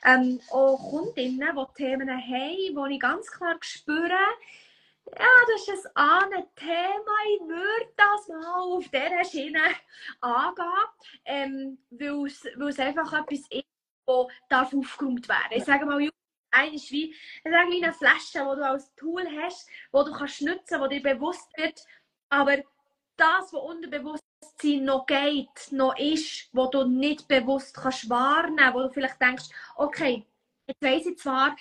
[0.05, 4.17] ähm, auch Kundinnen, die Themen haben, wo ich ganz klar spüre,
[5.17, 7.15] ja, das ist ein Thema.
[7.33, 9.61] Ich würde das mal auf dieser Schiene
[10.21, 13.65] angehen, ähm, weil es einfach etwas ist,
[14.49, 15.51] das aufgeräumt werden darf.
[15.51, 20.11] Ich sage mal, ist wie eine kleine Flasche, die du als Tool hast, wo du
[20.11, 21.83] kannst nutzen, wo dir bewusst wird,
[22.29, 22.57] aber
[23.17, 28.81] das, was unterbewusst Bewusstsein noch geht, noch ist, wo du nicht bewusst kannst wahrnehmen, wo
[28.81, 30.25] du vielleicht denkst, okay,
[30.67, 31.55] jetzt weiss ich zwar,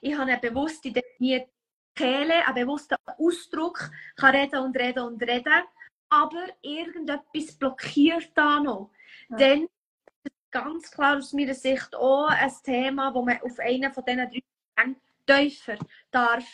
[0.00, 1.50] ich habe eine bewusste definierte
[1.94, 5.64] Kehle, einen bewussten Ausdruck, kann reden und reden und reden,
[6.08, 8.90] aber irgendetwas blockiert da noch.
[9.30, 9.36] Ja.
[9.36, 14.04] Dann ist ganz klar aus meiner Sicht auch ein Thema, wo man auf einen von
[14.04, 14.42] diesen drei
[14.72, 14.96] Strängen
[15.26, 15.78] tiefer
[16.10, 16.44] darf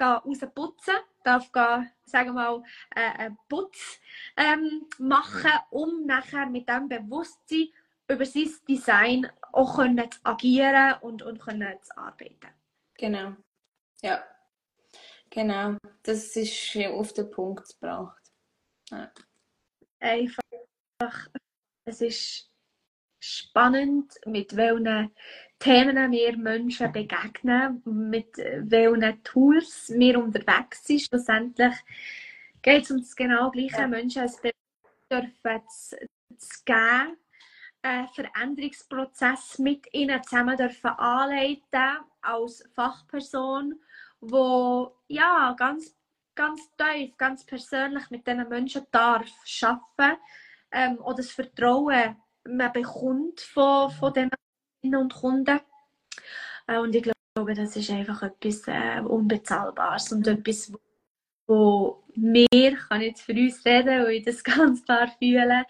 [0.00, 2.62] rausputzen, darf gehen, sagen wir mal,
[2.94, 4.00] äh, einen Putz
[4.36, 7.68] ähm, machen, um nachher mit dem Bewusstsein
[8.08, 12.48] über sein Design auch können zu agieren und, und können zu arbeiten.
[12.94, 13.34] Genau.
[14.02, 14.22] Ja.
[15.30, 15.76] Genau.
[16.02, 18.22] Das ist auf den Punkt gebracht.
[18.90, 19.10] Ja.
[19.98, 21.28] Einfach,
[21.84, 22.50] es ist
[23.18, 25.12] spannend, mit welchen
[25.58, 31.02] Themen wir Menschen begegnen, mit welchen Tools wir unterwegs sind.
[31.02, 31.74] Schlussendlich
[32.62, 33.86] geht es um das genau gleiche, ja.
[33.86, 34.50] Menschen ein
[35.10, 35.96] dürfen zu,
[36.36, 37.16] zu geben,
[37.82, 43.80] einen Veränderungsprozess mit ihnen zusammen dürfen anleiten als Fachperson,
[44.20, 45.96] wo ja ganz
[46.36, 49.26] ganz tief, ganz persönlich mit diesen Menschen darf
[49.62, 50.20] arbeiten
[50.70, 52.16] ähm, oder das Vertrauen
[52.48, 54.30] man bekommt von, von Kunden
[54.82, 55.60] und Kunden.
[56.66, 60.72] Äh, und ich glaube, das ist einfach etwas äh, Unbezahlbares und etwas,
[61.46, 65.64] wo wir, kann jetzt für uns reden, wo ich das ganz klar fühle,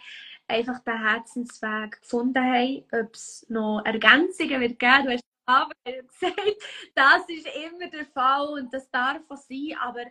[0.49, 2.85] einfach den Herzensweg gefunden haben.
[2.93, 6.63] Ob es noch Ergänzungen wird geben, du hast aber gesagt,
[6.95, 10.05] das ist immer der Fall und das darf auch sein, aber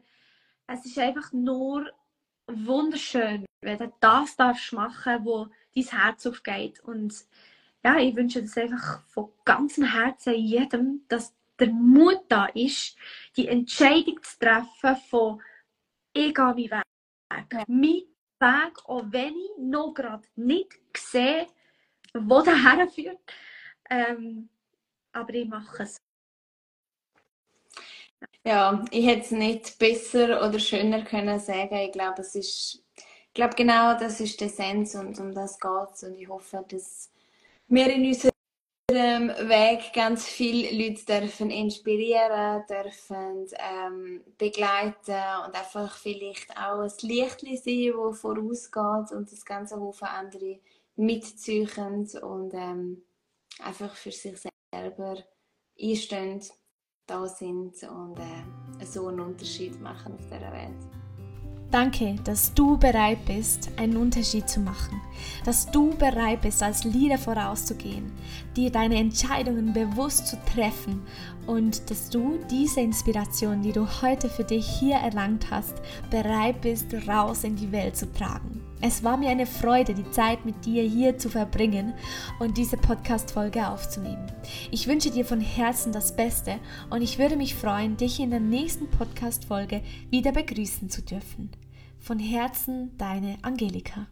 [0.67, 1.91] es ist einfach nur
[2.47, 6.80] wunderschön, wenn du das darfst machen, wo dein Herz aufgeht.
[6.81, 7.13] Und
[7.85, 12.97] ja, ich wünsche das einfach von ganzem Herzen jedem, dass der Mut da ist,
[13.37, 15.41] die Entscheidung zu treffen von
[16.11, 16.83] ich gehe meinen Weg.
[17.53, 17.63] Ja.
[17.67, 18.01] Mein
[18.39, 21.45] Weg, auch wenn ich noch gerade nicht sehe,
[22.13, 23.19] wo der herführt.
[23.87, 24.49] Ähm,
[25.11, 26.01] aber ich mache es.
[28.43, 31.75] Ja, ich hätte es nicht besser oder schöner können sagen.
[31.75, 35.91] Ich glaube, es ist, ich glaube genau, das ist der Essenz und um das geht
[35.93, 36.03] es.
[36.03, 37.11] Und ich hoffe, dass
[37.67, 46.51] wir in unserem Weg ganz viele Leute dürfen inspirieren, dürfen ähm, begleiten und einfach vielleicht
[46.51, 50.59] auch ein Licht sein, das vorausgeht und das ganze Haufen andere
[50.95, 53.03] mitziehen und ähm,
[53.59, 54.37] einfach für sich
[54.73, 55.17] selber
[55.81, 56.41] einstehen
[57.07, 61.05] da sind und äh, so einen Unterschied machen auf dieser Welt.
[61.71, 65.01] Danke, dass du bereit bist, einen Unterschied zu machen,
[65.43, 68.11] dass du bereit bist, als Leader vorauszugehen,
[68.55, 71.01] dir deine Entscheidungen bewusst zu treffen
[71.47, 75.73] und dass du diese Inspiration, die du heute für dich hier erlangt hast,
[76.09, 78.61] bereit bist, raus in die Welt zu tragen.
[78.87, 81.95] Es war mir eine Freude, die Zeit mit dir hier zu verbringen
[82.39, 84.31] und diese Podcast-Folge aufzunehmen.
[84.69, 86.59] Ich wünsche dir von Herzen das Beste
[86.91, 89.81] und ich würde mich freuen, dich in der nächsten Podcast-Folge
[90.11, 91.49] wieder begrüßen zu dürfen.
[91.97, 94.05] Von Herzen, deine Angelika.